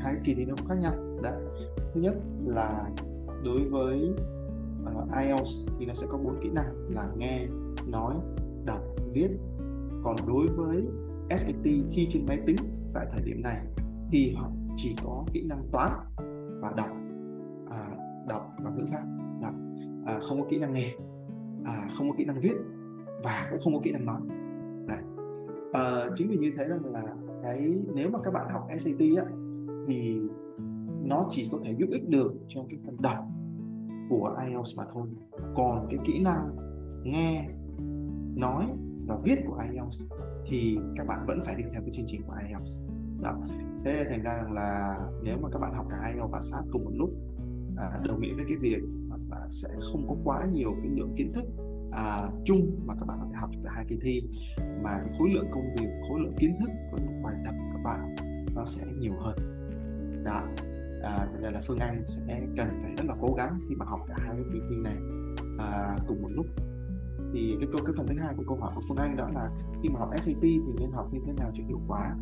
hai 0.00 0.14
cái 0.14 0.22
kỳ 0.24 0.34
thi 0.34 0.44
nó 0.44 0.54
cũng 0.56 0.66
khác 0.66 0.78
nhau. 0.80 0.92
Đấy 1.22 1.42
thứ 1.94 2.00
nhất 2.00 2.14
là 2.44 2.90
đối 3.44 3.68
với 3.68 4.10
uh, 4.82 5.14
IELTS 5.24 5.50
thì 5.78 5.86
nó 5.86 5.94
sẽ 5.94 6.06
có 6.10 6.18
bốn 6.18 6.40
kỹ 6.42 6.50
năng 6.50 6.74
là 6.90 7.08
nghe 7.16 7.46
nói 7.88 8.14
đọc 8.64 8.80
viết. 9.12 9.30
Còn 10.04 10.16
đối 10.26 10.46
với 10.46 10.82
SAT 11.30 11.64
khi 11.90 12.06
trên 12.10 12.26
máy 12.26 12.40
tính 12.46 12.56
tại 12.94 13.06
thời 13.12 13.22
điểm 13.22 13.42
này 13.42 13.66
thì 14.10 14.34
họ 14.34 14.50
chỉ 14.76 14.96
có 15.04 15.24
kỹ 15.32 15.44
năng 15.48 15.68
toán 15.72 15.92
và 16.60 16.72
đọc. 16.76 16.96
À, 17.70 17.90
đọc 18.28 18.42
và 18.64 18.70
ngữ 18.70 18.84
pháp. 18.92 19.02
Đọc. 19.42 19.54
À, 20.06 20.18
không 20.28 20.40
có 20.40 20.46
kỹ 20.50 20.58
năng 20.58 20.72
nghe. 20.72 20.94
À, 21.64 21.88
không 21.98 22.10
có 22.10 22.16
kỹ 22.18 22.24
năng 22.24 22.40
viết 22.40 22.54
và 23.24 23.48
cũng 23.50 23.60
không 23.64 23.74
có 23.74 23.80
kỹ 23.84 23.92
năng 23.92 24.06
nói. 24.06 24.20
Đấy. 24.88 24.98
À, 25.72 25.82
chính 26.14 26.28
vì 26.28 26.36
như 26.36 26.52
thế 26.56 26.64
rằng 26.64 26.84
là 26.84 27.02
cái 27.42 27.74
nếu 27.94 28.10
mà 28.10 28.18
các 28.24 28.30
bạn 28.34 28.48
học 28.52 28.68
SAT 28.78 29.00
á, 29.16 29.24
thì 29.86 30.20
nó 31.04 31.26
chỉ 31.30 31.48
có 31.52 31.58
thể 31.64 31.74
giúp 31.78 31.86
ích 31.90 32.08
được 32.08 32.32
trong 32.48 32.66
cái 32.68 32.78
phần 32.86 32.96
đọc 33.02 33.24
của 34.08 34.36
IELTS 34.46 34.76
mà 34.76 34.84
thôi. 34.94 35.08
Còn 35.54 35.86
cái 35.90 35.98
kỹ 36.06 36.22
năng 36.22 36.56
nghe 37.04 37.48
nói 38.36 38.66
và 39.06 39.18
viết 39.24 39.38
của 39.46 39.58
IELTS 39.70 40.02
thì 40.46 40.78
các 40.96 41.06
bạn 41.06 41.24
vẫn 41.26 41.40
phải 41.44 41.54
đi 41.56 41.62
theo 41.72 41.80
cái 41.80 41.90
chương 41.92 42.06
trình 42.08 42.22
của 42.26 42.34
IELTS 42.48 42.80
đó. 43.22 43.36
Thế 43.84 44.06
thành 44.10 44.22
ra 44.22 44.36
rằng 44.36 44.52
là 44.52 44.98
nếu 45.22 45.36
mà 45.42 45.48
các 45.52 45.58
bạn 45.58 45.74
học 45.74 45.86
cả 45.90 46.12
IELTS 46.14 46.32
và 46.32 46.40
SAT 46.40 46.64
cùng 46.72 46.84
một 46.84 46.92
lúc 46.94 47.10
à, 47.76 48.00
đồng 48.04 48.20
nghĩa 48.20 48.34
với 48.34 48.44
cái 48.48 48.56
việc 48.56 48.82
là 49.30 49.46
sẽ 49.50 49.68
không 49.92 50.08
có 50.08 50.16
quá 50.24 50.44
nhiều 50.52 50.70
cái 50.82 50.90
lượng 50.96 51.14
kiến 51.16 51.32
thức 51.32 51.44
à, 51.92 52.28
chung 52.44 52.80
mà 52.86 52.94
các 52.94 53.06
bạn 53.06 53.18
có 53.20 53.26
thể 53.30 53.36
học 53.36 53.50
trong 53.52 53.62
cả 53.64 53.70
hai 53.74 53.84
kỳ 53.88 53.96
thi 54.02 54.22
mà 54.82 54.90
cái 55.04 55.14
khối 55.18 55.30
lượng 55.34 55.46
công 55.50 55.74
việc 55.76 55.88
khối 56.08 56.20
lượng 56.20 56.34
kiến 56.38 56.56
thức 56.60 56.70
khối 56.90 57.00
lượng 57.00 57.22
bài 57.22 57.34
tập 57.44 57.54
của 57.58 57.70
các 57.72 57.82
bạn 57.84 58.14
nó 58.54 58.64
sẽ 58.66 58.82
nhiều 58.98 59.14
hơn. 59.20 59.36
Đó. 60.24 60.42
À, 61.02 61.26
nên 61.40 61.52
là 61.52 61.60
phương 61.66 61.78
anh 61.78 62.02
sẽ 62.06 62.40
cần 62.56 62.68
phải 62.82 62.94
rất 62.96 63.04
là 63.06 63.14
cố 63.20 63.34
gắng 63.34 63.60
khi 63.68 63.74
mà 63.74 63.84
học 63.88 64.00
cả 64.08 64.14
hai 64.18 64.36
cái 64.36 64.44
kỳ 64.52 64.58
thi 64.70 64.76
này. 64.84 64.96
À, 65.58 65.96
cùng 66.06 66.22
một 66.22 66.28
lúc. 66.30 66.46
Thì 67.34 67.56
cái 67.60 67.68
câu 67.72 67.80
cái 67.86 67.94
phần 67.96 68.06
thứ 68.06 68.14
hai 68.18 68.34
của 68.36 68.44
câu 68.46 68.56
hỏi 68.56 68.72
của 68.74 68.80
phương 68.88 68.96
anh 68.96 69.16
đó 69.16 69.28
là 69.34 69.50
khi 69.82 69.88
mà 69.88 69.98
học 69.98 70.10
SAT 70.20 70.42
thì 70.42 70.72
nên 70.80 70.92
học 70.92 71.08
như 71.12 71.20
thế 71.26 71.32
nào 71.32 71.50
cho 71.54 71.64
hiệu 71.64 71.80
quả? 71.88 72.16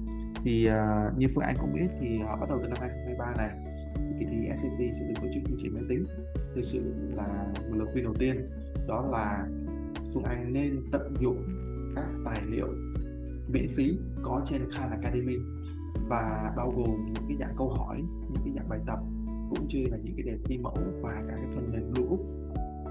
Thì 0.45 0.69
uh, 0.69 1.19
như 1.19 1.27
phương 1.35 1.45
anh 1.45 1.57
cũng 1.61 1.73
biết 1.73 1.89
thì 2.00 2.19
uh, 2.35 2.41
bắt 2.41 2.49
đầu 2.49 2.59
từ 2.62 2.69
năm 2.69 2.79
2023 2.81 3.35
này. 3.37 3.50
Kỳ 4.19 4.27
thi 4.31 4.49
SAT 4.57 4.95
sẽ 5.00 5.07
được 5.09 5.15
tổ 5.21 5.29
chức 5.35 5.43
trên 5.47 5.57
trình 5.62 5.75
máy 5.75 5.83
tính. 5.89 6.05
Thực 6.55 6.65
sự 6.65 6.95
là 7.15 7.47
một 7.71 7.77
lời 7.77 7.89
khuyên 7.93 8.05
đầu 8.05 8.15
tiên. 8.19 8.50
Đó 8.89 9.09
là 9.11 9.47
Phương 10.14 10.23
Anh 10.23 10.52
nên 10.52 10.83
tận 10.93 11.14
dụng 11.21 11.45
các 11.97 12.07
tài 12.25 12.43
liệu 12.47 12.69
miễn 13.49 13.69
phí 13.76 13.99
có 14.23 14.43
trên 14.47 14.61
Khan 14.71 14.90
Academy 14.90 15.37
và 16.09 16.52
bao 16.57 16.73
gồm 16.76 17.07
những 17.07 17.25
cái 17.29 17.37
dạng 17.40 17.55
câu 17.59 17.69
hỏi 17.69 18.02
những 18.33 18.43
cái 18.45 18.52
dạng 18.57 18.69
bài 18.69 18.81
tập 18.87 18.99
cũng 19.50 19.69
như 19.69 19.85
là 19.90 19.97
những 20.05 20.14
cái 20.17 20.23
đề 20.26 20.38
thi 20.45 20.59
mẫu 20.59 20.79
và 21.02 21.12
cả 21.29 21.35
cái 21.37 21.47
phần 21.55 21.73
mềm 21.73 21.93
lưu 21.97 22.09
úc 22.09 22.21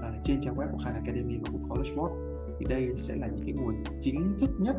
à, 0.02 0.20
trên 0.24 0.40
trang 0.40 0.56
web 0.56 0.72
của 0.72 0.78
Khan 0.84 0.94
Academy 0.94 1.34
và 1.36 1.50
của 1.52 1.68
College 1.68 1.94
Board. 1.96 2.14
Thì 2.58 2.66
đây 2.68 2.96
sẽ 2.96 3.16
là 3.16 3.26
những 3.26 3.44
cái 3.44 3.52
nguồn 3.52 3.74
chính 4.00 4.34
thức 4.40 4.50
nhất 4.58 4.76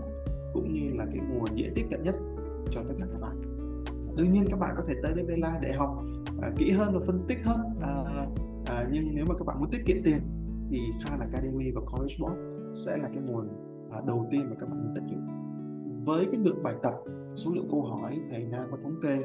cũng 0.54 0.74
như 0.74 0.98
là 0.98 1.06
cái 1.06 1.20
nguồn 1.30 1.46
dễ 1.56 1.72
tiếp 1.76 1.86
cận 1.92 2.04
nhất 2.04 2.16
cho 2.72 2.84
tất 2.88 2.94
cả 3.00 3.06
các 3.12 3.22
bạn. 3.22 3.42
Đương 4.16 4.32
nhiên 4.32 4.46
các 4.50 4.60
bạn 4.60 4.74
có 4.78 4.84
thể 4.88 4.94
tới 5.04 5.14
đây 5.14 5.26
Vela 5.26 5.60
để 5.62 5.74
học 5.74 6.04
à, 6.42 6.52
kỹ 6.58 6.72
hơn 6.72 6.94
và 6.94 7.00
phân 7.08 7.26
tích 7.28 7.40
hơn 7.44 7.60
à, 7.82 8.26
à, 8.66 8.88
nhưng 8.92 9.16
nếu 9.16 9.26
mà 9.26 9.36
các 9.38 9.46
bạn 9.48 9.60
muốn 9.60 9.70
tiết 9.70 9.86
kiệm 9.86 9.98
tiền 10.04 10.22
thì 10.72 10.92
Khan 11.04 11.20
Academy 11.20 11.72
và 11.72 11.82
College 11.82 12.16
Board 12.20 12.36
sẽ 12.74 12.98
là 12.98 13.10
cái 13.14 13.24
nguồn 13.24 13.48
à, 13.92 14.02
đầu 14.08 14.28
tiên 14.32 14.50
mà 14.50 14.56
các 14.60 14.70
bạn 14.70 14.84
nên 14.84 14.94
tận 14.96 15.10
dụng 15.10 15.28
với 16.06 16.26
cái 16.32 16.42
lượng 16.44 16.64
bài 16.64 16.76
tập 16.84 16.94
số 17.36 17.52
lượng 17.56 17.68
câu 17.72 17.84
hỏi 17.84 18.20
thầy 18.30 18.46
Nam 18.46 18.68
có 18.72 18.78
thống 18.84 19.00
kê 19.02 19.24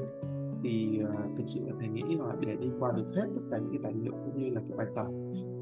thì 0.62 1.02
uh, 1.02 1.38
thực 1.38 1.44
sự 1.46 1.60
là 1.66 1.72
thầy 1.78 1.88
nghĩ 1.88 2.02
là 2.18 2.36
để 2.40 2.56
đi 2.56 2.70
qua 2.78 2.92
được 2.96 3.06
hết 3.14 3.26
tất 3.34 3.40
cả 3.50 3.58
những 3.58 3.70
cái 3.70 3.80
tài 3.82 3.92
liệu 3.92 4.12
cũng 4.12 4.38
như 4.38 4.50
là 4.50 4.60
cái 4.68 4.76
bài 4.76 4.86
tập 4.96 5.06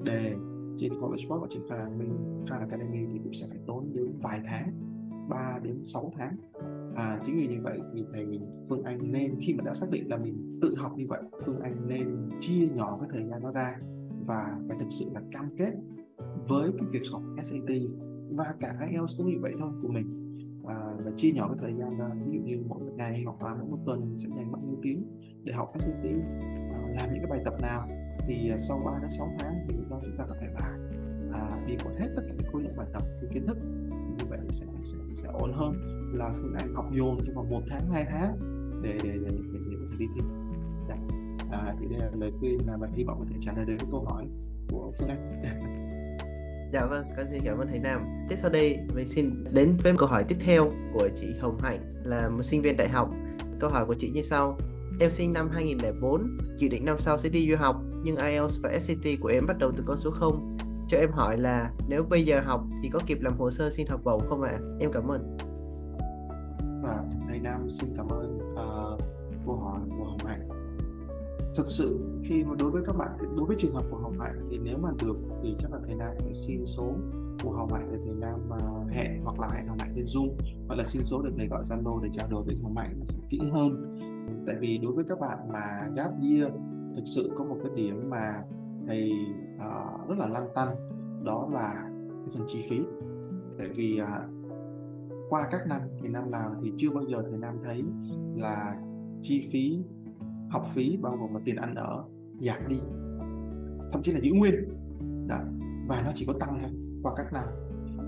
đề 0.03 0.35
trên 0.79 1.01
College 1.01 1.25
Board 1.29 1.43
và 1.43 1.49
trên 1.51 1.63
Khan, 1.69 1.99
Khan 2.47 2.61
Academy 2.61 3.07
thì 3.13 3.19
cũng 3.25 3.35
sẽ 3.35 3.47
phải 3.49 3.59
tốn 3.67 3.93
đến 3.95 4.13
vài 4.23 4.41
tháng 4.45 4.73
3 5.29 5.59
đến 5.63 5.85
6 5.85 6.13
tháng. 6.17 6.37
À, 6.97 7.21
chính 7.25 7.37
vì 7.37 7.47
như 7.47 7.61
vậy 7.63 7.81
thì 7.95 8.05
thầy 8.13 8.41
Phương 8.69 8.83
Anh 8.83 9.13
nên 9.13 9.37
khi 9.41 9.55
mà 9.55 9.65
đã 9.65 9.75
xác 9.75 9.87
định 9.91 10.11
là 10.11 10.17
mình 10.17 10.59
tự 10.63 10.75
học 10.79 10.93
như 10.97 11.07
vậy 11.09 11.23
Phương 11.45 11.61
Anh 11.61 11.89
nên 11.89 12.29
chia 12.41 12.69
nhỏ 12.75 12.99
cái 13.01 13.09
thời 13.13 13.25
gian 13.25 13.43
nó 13.43 13.53
ra 13.53 13.79
và 14.27 14.59
phải 14.69 14.77
thực 14.81 14.89
sự 14.91 15.05
là 15.15 15.21
cam 15.33 15.49
kết 15.59 15.73
với 16.49 16.71
cái 16.79 16.87
việc 16.93 17.03
học 17.13 17.23
SAT 17.43 17.71
và 18.31 18.55
cả 18.61 18.77
IELTS 18.91 19.17
cũng 19.19 19.27
như 19.27 19.39
vậy 19.41 19.53
thôi 19.59 19.71
của 19.83 19.89
mình 19.89 20.37
à, 20.67 20.77
và 21.05 21.11
chia 21.17 21.33
nhỏ 21.33 21.49
cái 21.49 21.57
thời 21.61 21.75
gian 21.79 21.99
ra 21.99 22.11
ví 22.27 22.39
dụ 22.39 22.45
như 22.45 22.65
mỗi 22.69 22.79
một 22.79 22.93
ngày 22.97 23.23
hoặc 23.25 23.43
là 23.43 23.55
mỗi 23.55 23.71
một 23.71 23.79
tuần 23.87 24.15
sẽ 24.19 24.29
dành 24.37 24.53
bao 24.53 24.63
nhiêu 24.63 24.77
tiếng 24.83 25.05
để 25.45 25.53
học 25.53 25.73
SAT 25.79 26.05
à, 26.05 26.79
làm 26.97 27.11
những 27.13 27.23
cái 27.23 27.31
bài 27.31 27.41
tập 27.45 27.55
nào 27.63 27.89
thì 28.29 28.51
à, 28.51 28.57
sau 28.59 28.83
3 28.87 28.99
đến 29.03 29.11
6 29.19 29.29
tháng 29.39 29.55
thì 29.69 29.77
đó 29.91 30.01
chúng 30.03 30.17
ta 30.19 30.25
có 30.29 30.35
thể 30.41 30.47
là 30.55 30.79
à, 31.33 31.65
đi 31.67 31.77
qua 31.85 31.93
hết 31.99 32.09
tất 32.17 32.23
cả 32.29 32.35
các 32.39 32.53
khối 32.53 32.63
lượng 32.63 32.77
bài 32.77 32.87
tập 32.93 33.03
cái 33.21 33.31
kiến 33.35 33.47
thức 33.47 33.59
như 34.19 34.25
vậy 34.29 34.39
sẽ 34.51 34.67
sẽ 34.83 34.97
sẽ 35.15 35.29
ổn 35.29 35.53
hơn 35.53 35.75
là 36.15 36.33
phương 36.35 36.55
án 36.55 36.75
học 36.75 36.87
dồn 36.93 37.19
trong 37.27 37.35
vòng 37.35 37.49
một 37.51 37.63
tháng 37.71 37.89
hai 37.89 38.05
tháng 38.09 38.37
để 38.83 38.99
để 39.05 39.11
để, 39.13 39.31
để, 39.53 39.59
để 39.71 39.77
có 39.81 39.87
thể 39.91 39.97
đi 39.99 40.07
thi 40.15 40.44
à, 41.57 41.75
thì 41.81 41.87
đây 41.91 41.99
là 41.99 42.11
lời 42.15 42.33
khuyên 42.41 42.59
mà 42.67 42.77
bạn 42.77 42.93
hy 42.93 43.05
vọng 43.05 43.19
có 43.21 43.27
thể 43.31 43.37
trả 43.41 43.53
lời 43.53 43.65
được 43.67 43.87
câu 43.91 44.05
hỏi 44.05 44.27
của 44.71 44.93
phương 44.99 45.09
anh 45.09 45.43
Dạ 46.75 46.87
vâng, 46.87 47.05
con 47.17 47.27
xin 47.33 47.43
cảm 47.45 47.59
ơn 47.59 47.69
thầy 47.69 47.79
Nam. 47.79 48.27
Tiếp 48.29 48.37
sau 48.43 48.51
đây, 48.51 48.79
mình 48.95 49.09
xin 49.09 49.45
đến 49.53 49.77
với 49.83 49.95
câu 49.99 50.09
hỏi 50.09 50.25
tiếp 50.29 50.37
theo 50.41 50.71
của 50.93 51.09
chị 51.17 51.27
Hồng 51.41 51.59
Hạnh 51.61 51.81
là 52.05 52.29
một 52.29 52.43
sinh 52.43 52.63
viên 52.63 52.77
đại 52.77 52.89
học. 52.89 53.11
Câu 53.61 53.71
hỏi 53.71 53.87
của 53.87 53.95
chị 53.95 54.11
như 54.11 54.23
sau. 54.23 54.59
Em 55.01 55.11
sinh 55.11 55.33
năm 55.33 55.49
2004, 55.53 56.39
dự 56.57 56.69
định 56.69 56.85
năm 56.85 56.97
sau 56.99 57.19
sẽ 57.19 57.29
đi 57.29 57.51
du 57.51 57.57
học, 57.57 57.83
nhưng 58.05 58.17
IELTS 58.17 58.59
và 58.63 58.79
SAT 58.81 59.21
của 59.21 59.29
em 59.29 59.47
bắt 59.47 59.59
đầu 59.59 59.73
từ 59.77 59.85
con 59.87 59.97
số 59.99 60.11
0. 60.11 60.57
Cho 60.89 60.99
em 60.99 61.11
hỏi 61.11 61.39
là 61.39 61.71
nếu 61.89 62.05
bây 62.11 62.25
giờ 62.25 62.41
học 62.41 62.65
thì 62.83 62.89
có 62.89 63.01
kịp 63.07 63.19
làm 63.21 63.39
hồ 63.39 63.51
sơ 63.51 63.71
xin 63.71 63.87
học 63.87 64.01
bổng 64.05 64.29
không 64.29 64.43
ạ? 64.43 64.53
À? 64.53 64.61
Em 64.81 64.93
cảm 64.93 65.09
ơn. 65.09 65.37
Và 66.83 67.05
thầy 67.29 67.39
Nam 67.39 67.71
xin 67.71 67.95
cảm 67.97 68.09
ơn 68.09 68.39
uh, 68.39 69.01
câu 69.47 69.57
hỏi 69.57 69.81
của 69.99 70.05
Hồng 70.05 70.25
Hạnh 70.27 70.54
thật 71.57 71.65
sự 71.67 72.01
khi 72.25 72.45
mà 72.45 72.55
đối 72.59 72.71
với 72.71 72.83
các 72.87 72.97
bạn 72.97 73.19
đối 73.37 73.47
với 73.47 73.57
trường 73.59 73.75
hợp 73.75 73.85
của 73.91 73.97
Hồng 73.97 74.19
Hạnh 74.19 74.49
thì 74.51 74.59
nếu 74.59 74.79
mà 74.79 74.91
được 75.03 75.17
thì 75.43 75.55
chắc 75.59 75.73
là 75.73 75.79
thầy 75.87 75.95
Nam 75.95 76.11
sẽ 76.19 76.33
xin 76.33 76.67
số 76.67 76.93
của 77.43 77.51
Hồng 77.51 77.73
Hạnh 77.73 77.89
để 77.93 77.99
thầy 78.05 78.15
Nam 78.15 78.41
à, 78.51 78.59
hẹn 78.91 79.25
hoặc 79.25 79.41
là 79.41 79.49
hẹn 79.49 79.67
Hồng 79.67 79.79
Hạnh 79.79 79.97
lên 79.97 80.05
Zoom. 80.05 80.29
Hoặc 80.67 80.75
là 80.75 80.85
xin 80.85 81.05
số 81.05 81.23
để 81.23 81.31
thầy 81.37 81.49
gọi 81.49 81.63
Zalo 81.63 82.03
để 82.03 82.09
trao 82.13 82.29
đổi 82.31 82.43
với 82.45 82.57
Hồng 82.63 82.77
Hạnh 82.77 83.01
sẽ 83.05 83.21
kỹ 83.31 83.41
hơn. 83.53 83.99
Tại 84.47 84.57
vì 84.61 84.79
đối 84.79 84.93
với 84.93 85.05
các 85.09 85.21
bạn 85.21 85.39
mà 85.53 85.89
gap 85.97 86.11
year 86.23 86.53
thực 86.97 87.05
sự 87.07 87.31
có 87.37 87.45
một 87.45 87.57
cái 87.63 87.73
điểm 87.77 88.11
mà 88.11 88.43
thầy 88.87 89.13
uh, 89.57 90.09
rất 90.09 90.19
là 90.19 90.27
lăn 90.27 90.49
tăn 90.55 90.69
đó 91.25 91.49
là 91.53 91.91
cái 92.09 92.31
phần 92.35 92.47
chi 92.49 92.63
phí. 92.71 92.81
Tại 93.59 93.69
vì 93.69 94.01
uh, 94.03 94.09
qua 95.29 95.49
các 95.51 95.67
năm 95.67 95.81
thầy 96.01 96.09
Nam 96.09 96.31
làm 96.31 96.53
thì 96.63 96.73
chưa 96.77 96.91
bao 96.91 97.05
giờ 97.05 97.23
thầy 97.31 97.39
Nam 97.39 97.59
thấy 97.65 97.85
là 98.37 98.77
chi 99.23 99.49
phí 99.53 99.85
học 100.55 100.67
phí 100.75 100.97
bao 100.97 101.17
gồm 101.17 101.35
là 101.35 101.41
tiền 101.45 101.57
ăn 101.57 101.75
ở 101.75 102.05
giảm 102.41 102.69
đi. 102.69 102.81
Thậm 103.93 104.03
chí 104.03 104.13
là 104.13 104.21
giữ 104.23 104.33
nguyên. 104.33 104.55
Đó. 105.29 105.39
và 105.89 106.03
nó 106.07 106.13
chỉ 106.15 106.25
có 106.27 106.33
tăng 106.41 106.59
thôi 106.63 106.71
qua 107.03 107.13
các 107.17 107.33
năm. 107.33 107.45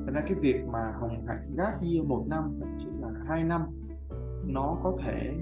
Thế 0.06 0.12
ra 0.12 0.20
cái 0.20 0.34
việc 0.34 0.66
mà 0.72 0.92
Hồng 1.00 1.26
Hạnh 1.28 1.54
gác 1.56 1.80
year 1.82 2.06
một 2.06 2.24
năm 2.28 2.58
thậm 2.60 2.68
chí 2.78 2.86
là 3.00 3.08
hai 3.26 3.44
năm 3.44 3.62
nó 4.46 4.78
có 4.82 4.98
thể 5.04 5.34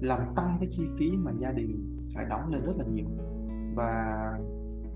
làm 0.00 0.20
tăng 0.36 0.56
cái 0.60 0.68
chi 0.70 0.86
phí 0.98 1.10
mà 1.10 1.32
gia 1.38 1.52
đình 1.52 1.98
phải 2.14 2.26
đóng 2.30 2.50
lên 2.52 2.62
rất 2.64 2.72
là 2.76 2.84
nhiều. 2.84 3.06
Và 3.74 4.18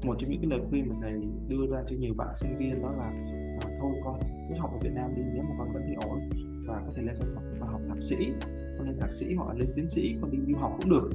một 0.02 0.16
trong 0.18 0.30
những 0.30 0.40
cái 0.40 0.50
lời 0.50 0.61
khuyên 0.70 0.88
mà 0.88 0.94
thầy 1.02 1.12
đưa 1.49 1.66
ra 1.70 1.82
cho 1.88 1.96
nhiều 1.96 2.14
bạn 2.16 2.37
sinh 2.37 2.58
viên 2.58 2.82
đó 2.82 2.90
là 2.90 3.12
à, 3.61 3.78
thôi 3.80 3.92
con 4.04 4.20
cứ 4.49 4.54
học 4.58 4.70
ở 4.73 4.78
Việt 4.82 4.92
Nam 4.94 5.14
đi 5.16 5.23
nếu 5.35 5.42
mà 5.42 5.54
con 5.58 5.73
vẫn 5.73 5.82
thấy 5.87 5.94
ổn 5.94 6.18
và 6.66 6.82
có 6.87 6.92
thể 6.96 7.02
lên 7.02 7.16
học 7.35 7.44
và 7.61 7.66
học 7.66 7.80
thạc 7.88 8.02
sĩ 8.02 8.32
con 8.78 8.87
lên 8.88 8.99
thạc 9.00 9.12
sĩ 9.12 9.35
hoặc 9.35 9.49
là 9.49 9.54
lên 9.54 9.73
tiến 9.76 9.88
sĩ 9.88 10.16
con 10.21 10.30
đi 10.30 10.38
du 10.49 10.59
học 10.59 10.73
cũng 10.80 10.90
được. 10.90 11.11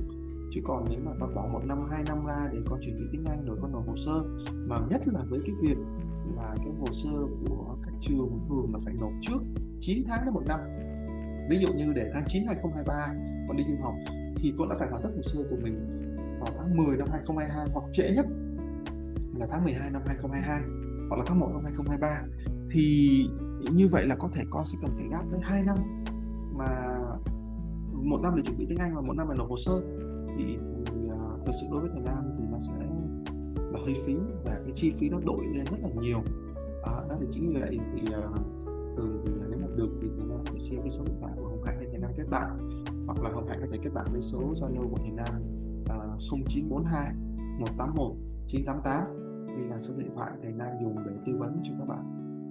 Chứ 0.53 0.61
còn 0.63 0.85
nếu 0.89 0.99
mà 1.05 1.11
con 1.19 1.35
bỏ 1.35 1.49
một 1.53 1.61
năm, 1.65 1.87
hai 1.91 2.03
năm 2.07 2.25
ra 2.25 2.49
để 2.53 2.59
con 2.65 2.79
chuẩn 2.81 2.95
bị 2.95 3.03
tiếng 3.11 3.25
Anh 3.25 3.45
rồi 3.45 3.57
con 3.61 3.71
nộp 3.71 3.87
hồ 3.87 3.95
sơ, 3.97 4.23
mà 4.67 4.79
nhất 4.89 5.01
là 5.07 5.19
với 5.29 5.39
cái 5.45 5.55
việc 5.61 5.77
là 6.35 6.55
cái 6.57 6.73
hồ 6.79 6.85
sơ 6.91 7.09
của 7.47 7.75
các 7.83 7.93
trường 8.01 8.39
thường 8.49 8.69
là 8.73 8.79
phải 8.85 8.93
nộp 8.93 9.11
trước 9.21 9.39
9 9.79 10.03
tháng 10.07 10.25
đến 10.25 10.33
một 10.33 10.43
năm. 10.47 10.59
Ví 11.49 11.57
dụ 11.57 11.73
như 11.73 11.93
để 11.95 12.11
tháng 12.13 12.23
9 12.27 12.43
2023 12.47 13.07
con 13.47 13.57
đi 13.57 13.63
du 13.67 13.83
học 13.83 13.93
thì 14.35 14.53
con 14.57 14.69
đã 14.69 14.75
phải 14.79 14.89
hoàn 14.89 15.03
tất 15.03 15.09
hồ 15.15 15.21
sơ 15.33 15.39
của 15.49 15.57
mình 15.63 16.07
vào 16.39 16.49
tháng 16.57 16.77
10 16.77 16.97
năm 16.97 17.07
2022 17.11 17.67
hoặc 17.73 17.83
trễ 17.91 18.11
nhất 18.15 18.25
là 19.39 19.47
tháng 19.49 19.63
12 19.63 19.91
năm 19.91 20.01
2022 20.05 20.61
hoặc 21.09 21.17
là 21.17 21.23
tháng 21.27 21.39
1 21.39 21.49
năm 21.53 21.63
2023 21.63 22.23
thì 22.71 23.25
như 23.71 23.87
vậy 23.87 24.05
là 24.05 24.15
có 24.15 24.29
thể 24.33 24.43
con 24.49 24.65
sẽ 24.65 24.77
cần 24.81 24.91
phải 24.97 25.07
gap 25.11 25.25
tới 25.31 25.39
2 25.43 25.63
năm 25.63 25.77
mà 26.55 26.97
một 28.09 28.19
năm 28.23 28.33
để 28.35 28.43
chuẩn 28.45 28.57
bị 28.57 28.65
tiếng 28.69 28.77
Anh 28.77 28.95
và 28.95 29.01
một 29.01 29.13
năm 29.17 29.27
để 29.29 29.35
nộp 29.37 29.49
hồ 29.49 29.57
sơ. 29.57 29.81
Thì, 30.37 30.57
thì 30.85 31.09
à, 31.09 31.15
uh, 31.15 31.45
thực 31.45 31.51
sự 31.61 31.67
đối 31.71 31.81
với 31.81 31.89
Thái 31.93 32.01
Lan 32.05 32.35
thì 32.37 32.43
nó 32.51 32.59
sẽ 32.59 32.73
là 33.71 33.79
hơi 33.85 33.95
phí 34.05 34.15
và 34.45 34.61
cái 34.63 34.71
chi 34.75 34.91
phí 34.91 35.09
nó 35.09 35.19
đổi 35.25 35.45
lên 35.45 35.65
rất 35.71 35.77
là 35.81 35.89
nhiều. 36.01 36.21
À, 36.83 36.91
đó 37.09 37.15
thì 37.19 37.25
chính 37.31 37.49
vì 37.49 37.61
vậy 37.61 37.79
thì 37.95 38.01
uh, 38.01 38.35
thường 38.97 39.21
thì 39.25 39.33
à, 39.41 39.45
nếu 39.49 39.59
mà 39.59 39.67
được 39.75 39.89
thì 40.01 40.07
Thái 40.17 40.27
ta 40.29 40.51
phải 40.51 40.59
share 40.59 40.81
cái 40.81 40.89
số 40.89 41.03
điện 41.05 41.15
thoại 41.21 41.33
của 41.37 41.47
Hồng 41.47 41.63
Hạnh 41.63 41.77
để 41.81 41.87
Thái 41.91 41.99
Nam 41.99 42.11
kết 42.17 42.25
bạn 42.29 42.81
hoặc 43.05 43.23
là 43.23 43.29
Hồng 43.29 43.47
Hạnh 43.47 43.59
có 43.61 43.67
thể 43.71 43.77
kết 43.83 43.89
bạn 43.93 44.05
với 44.11 44.21
số 44.21 44.39
Zalo 44.39 44.89
của 44.89 44.97
Thái 44.97 45.11
Nam 45.11 45.41
uh, 45.81 46.21
0942 46.49 47.13
181 47.59 48.11
988 48.47 49.21
đây 49.47 49.69
là 49.69 49.81
số 49.81 49.93
điện 49.97 50.09
thoại 50.15 50.31
thầy 50.43 50.51
Nam 50.51 50.69
dùng 50.81 50.95
để 51.05 51.11
tư 51.25 51.37
vấn 51.37 51.61
cho 51.63 51.73
các 51.79 51.87
bạn 51.87 52.03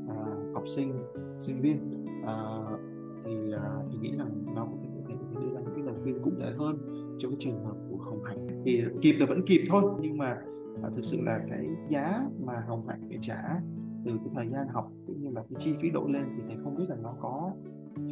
uh, 0.07 0.55
học 0.55 0.65
sinh 0.77 0.93
sinh 1.39 1.61
viên. 1.61 1.91
Uh, 2.23 2.81
thì 3.25 3.55
uh, 3.55 3.91
thì 3.91 3.99
nghĩ 3.99 4.17
rằng 4.17 4.55
nó 4.55 4.65
cũng 4.65 4.80
khuyên 6.03 6.23
cụ 6.25 6.31
thể 6.39 6.53
hơn 6.59 6.79
cho 7.19 7.29
cái 7.29 7.37
trường 7.41 7.65
hợp 7.65 7.77
của 7.91 7.97
Hồng 7.97 8.25
Hạnh. 8.25 8.63
Thì 8.65 8.83
ờ, 8.83 8.91
kịp 9.03 9.17
là 9.19 9.27
vẫn 9.27 9.43
kịp 9.47 9.65
thôi 9.69 9.83
nhưng 10.01 10.19
mà 10.19 10.37
à, 10.83 10.91
thực 10.97 11.05
sự 11.05 11.19
là 11.23 11.41
cái 11.51 11.67
giá 11.89 12.21
mà 12.41 12.55
Hồng 12.69 12.89
Hạnh 12.89 13.01
phải 13.09 13.19
trả 13.23 13.43
từ 14.05 14.11
cái 14.11 14.29
thời 14.35 14.49
gian 14.49 14.69
học 14.69 14.93
cũng 15.07 15.23
như 15.23 15.31
là 15.31 15.43
cái 15.51 15.57
chi 15.59 15.75
phí 15.81 15.91
đội 15.91 16.13
lên 16.13 16.25
thì 16.37 16.43
thầy 16.49 16.57
không 16.65 16.77
biết 16.77 16.85
là 16.89 16.97
nó 17.03 17.15
có 17.21 17.53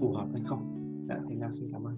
phù 0.01 0.13
hợp 0.13 0.27
hay 0.33 0.43
không. 0.47 0.75
Đã 1.09 1.21
thầy 1.27 1.37
Nam 1.37 1.53
xin 1.53 1.69
cảm 1.73 1.85
ơn. 1.85 1.95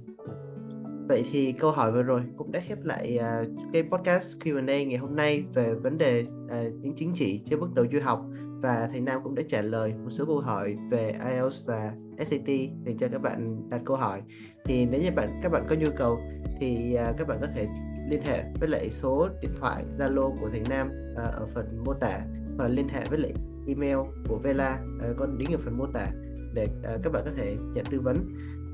Vậy 1.09 1.25
thì 1.33 1.53
câu 1.53 1.71
hỏi 1.71 1.93
vừa 1.93 2.03
rồi 2.03 2.23
cũng 2.37 2.53
đã 2.53 2.61
khép 2.61 2.85
lại 2.85 3.19
uh, 3.19 3.51
cái 3.73 3.83
podcast 3.83 4.39
Q&A 4.39 4.85
ngày 4.85 4.97
hôm 4.97 5.17
nay 5.17 5.45
về 5.55 5.75
vấn 5.75 5.99
đề 5.99 6.27
uh, 6.45 6.75
những 6.81 6.95
chính 6.97 7.13
trị 7.15 7.43
cho 7.45 7.57
bước 7.59 7.75
đầu 7.75 7.85
du 7.93 7.99
học 8.03 8.27
và 8.63 8.89
thầy 8.93 9.01
Nam 9.01 9.21
cũng 9.25 9.35
đã 9.35 9.43
trả 9.49 9.63
lời 9.63 9.95
một 10.05 10.11
số 10.11 10.25
câu 10.27 10.41
hỏi 10.41 10.77
về 10.91 11.15
IELTS 11.31 11.67
và 11.67 11.95
SAT 12.25 12.47
dành 12.87 12.97
cho 12.99 13.09
các 13.13 13.23
bạn 13.23 13.71
đặt 13.71 13.81
câu 13.85 13.97
hỏi. 13.97 14.23
Thì 14.65 14.87
nếu 14.87 15.01
như 15.01 15.11
bạn 15.17 15.41
các 15.43 15.53
bạn 15.53 15.67
có 15.69 15.77
nhu 15.79 15.89
cầu 15.97 16.19
thì 16.61 16.97
uh, 17.11 17.17
các 17.19 17.29
bạn 17.29 17.39
có 17.41 17.47
thể 17.55 17.67
liên 18.09 18.23
hệ 18.23 18.45
với 18.61 18.69
lại 18.69 18.91
số 18.91 19.29
điện 19.43 19.51
thoại 19.61 19.85
Zalo 19.99 20.41
của 20.41 20.49
thầy 20.51 20.63
Nam 20.69 20.91
uh, 21.13 21.19
ở 21.19 21.47
phần 21.55 21.85
mô 21.85 21.95
tả 21.95 22.21
hoặc 22.57 22.65
là 22.65 22.69
liên 22.69 22.89
hệ 22.89 23.05
với 23.11 23.19
lại 23.19 23.33
email 23.67 23.99
của 24.29 24.39
Vela 24.39 24.83
uh, 25.11 25.17
có 25.17 25.27
đính 25.27 25.53
ở 25.53 25.59
phần 25.59 25.79
mô 25.79 25.87
tả 25.87 26.11
để 26.55 26.65
uh, 26.65 27.01
các 27.03 27.13
bạn 27.13 27.23
có 27.25 27.31
thể 27.37 27.57
nhận 27.75 27.85
tư 27.91 28.01
vấn. 28.01 28.17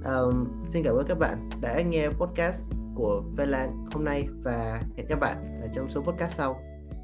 Um, 0.04 0.48
xin 0.66 0.84
cảm 0.84 0.94
ơn 0.94 1.06
các 1.08 1.18
bạn 1.18 1.48
đã 1.60 1.82
nghe 1.82 2.08
podcast 2.08 2.62
của 2.94 3.22
Vela 3.36 3.70
hôm 3.92 4.04
nay 4.04 4.28
và 4.42 4.82
hẹn 4.96 5.06
các 5.08 5.20
bạn 5.20 5.60
ở 5.60 5.68
trong 5.74 5.88
số 5.88 6.02
podcast 6.02 6.32
sau. 6.32 6.60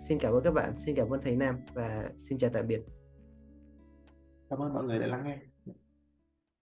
Xin 0.08 0.18
cảm 0.18 0.32
ơn 0.32 0.42
các 0.44 0.54
bạn 0.54 0.72
xin 0.86 0.96
cảm 0.96 1.10
ơn 1.10 1.20
thầy 1.22 1.36
Nam 1.36 1.54
và 1.74 2.10
xin 2.18 2.38
chào 2.38 2.50
tạm 2.54 2.66
biệt. 2.66 2.80
Cảm 4.50 4.58
ơn 4.58 4.74
mọi 4.74 4.84
người 4.84 4.98
đã 4.98 5.06
lắng 5.06 5.24
nghe. 5.24 5.51